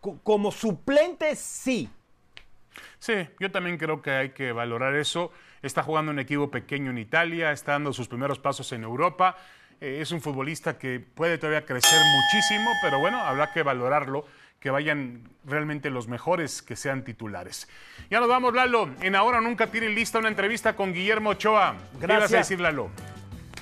Co- 0.00 0.18
como 0.22 0.52
suplente, 0.52 1.34
sí. 1.36 1.88
Sí, 2.98 3.14
yo 3.38 3.50
también 3.50 3.78
creo 3.78 4.00
que 4.02 4.10
hay 4.10 4.28
que 4.30 4.52
valorar 4.52 4.94
eso. 4.94 5.32
Está 5.62 5.82
jugando 5.82 6.12
un 6.12 6.18
equipo 6.18 6.50
pequeño 6.50 6.90
en 6.90 6.98
Italia, 6.98 7.50
está 7.52 7.72
dando 7.72 7.92
sus 7.92 8.08
primeros 8.08 8.38
pasos 8.38 8.70
en 8.72 8.84
Europa. 8.84 9.36
Eh, 9.80 9.98
es 10.00 10.12
un 10.12 10.20
futbolista 10.20 10.78
que 10.78 11.00
puede 11.00 11.38
todavía 11.38 11.64
crecer 11.64 11.98
muchísimo, 11.98 12.70
pero 12.82 13.00
bueno, 13.00 13.18
habrá 13.20 13.52
que 13.52 13.62
valorarlo, 13.62 14.24
que 14.60 14.70
vayan 14.70 15.22
realmente 15.44 15.88
los 15.88 16.06
mejores 16.06 16.60
que 16.60 16.76
sean 16.76 17.02
titulares. 17.02 17.66
Ya 18.10 18.20
nos 18.20 18.28
vamos, 18.28 18.54
Lalo. 18.54 18.90
En 19.00 19.16
Ahora 19.16 19.40
Nunca 19.40 19.66
tienen 19.68 19.94
lista 19.94 20.18
una 20.18 20.28
entrevista 20.28 20.76
con 20.76 20.92
Guillermo 20.92 21.30
Ochoa. 21.30 21.76
¿Qué 21.98 22.04
ibas 22.04 22.04
a 22.04 22.06
Gracias. 22.06 22.48
decir, 22.48 22.60
Lalo? 22.60 22.90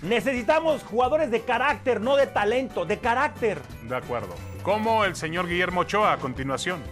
Necesitamos 0.03 0.83
jugadores 0.83 1.31
de 1.31 1.43
carácter, 1.43 2.01
no 2.01 2.17
de 2.17 2.27
talento, 2.27 2.85
de 2.85 2.99
carácter. 2.99 3.61
De 3.89 3.97
acuerdo. 3.97 4.35
Como 4.63 5.05
el 5.05 5.15
señor 5.17 5.49
Guillermo 5.49 5.81
Ochoa 5.81 6.13
a 6.13 6.19
continuación. 6.19 6.83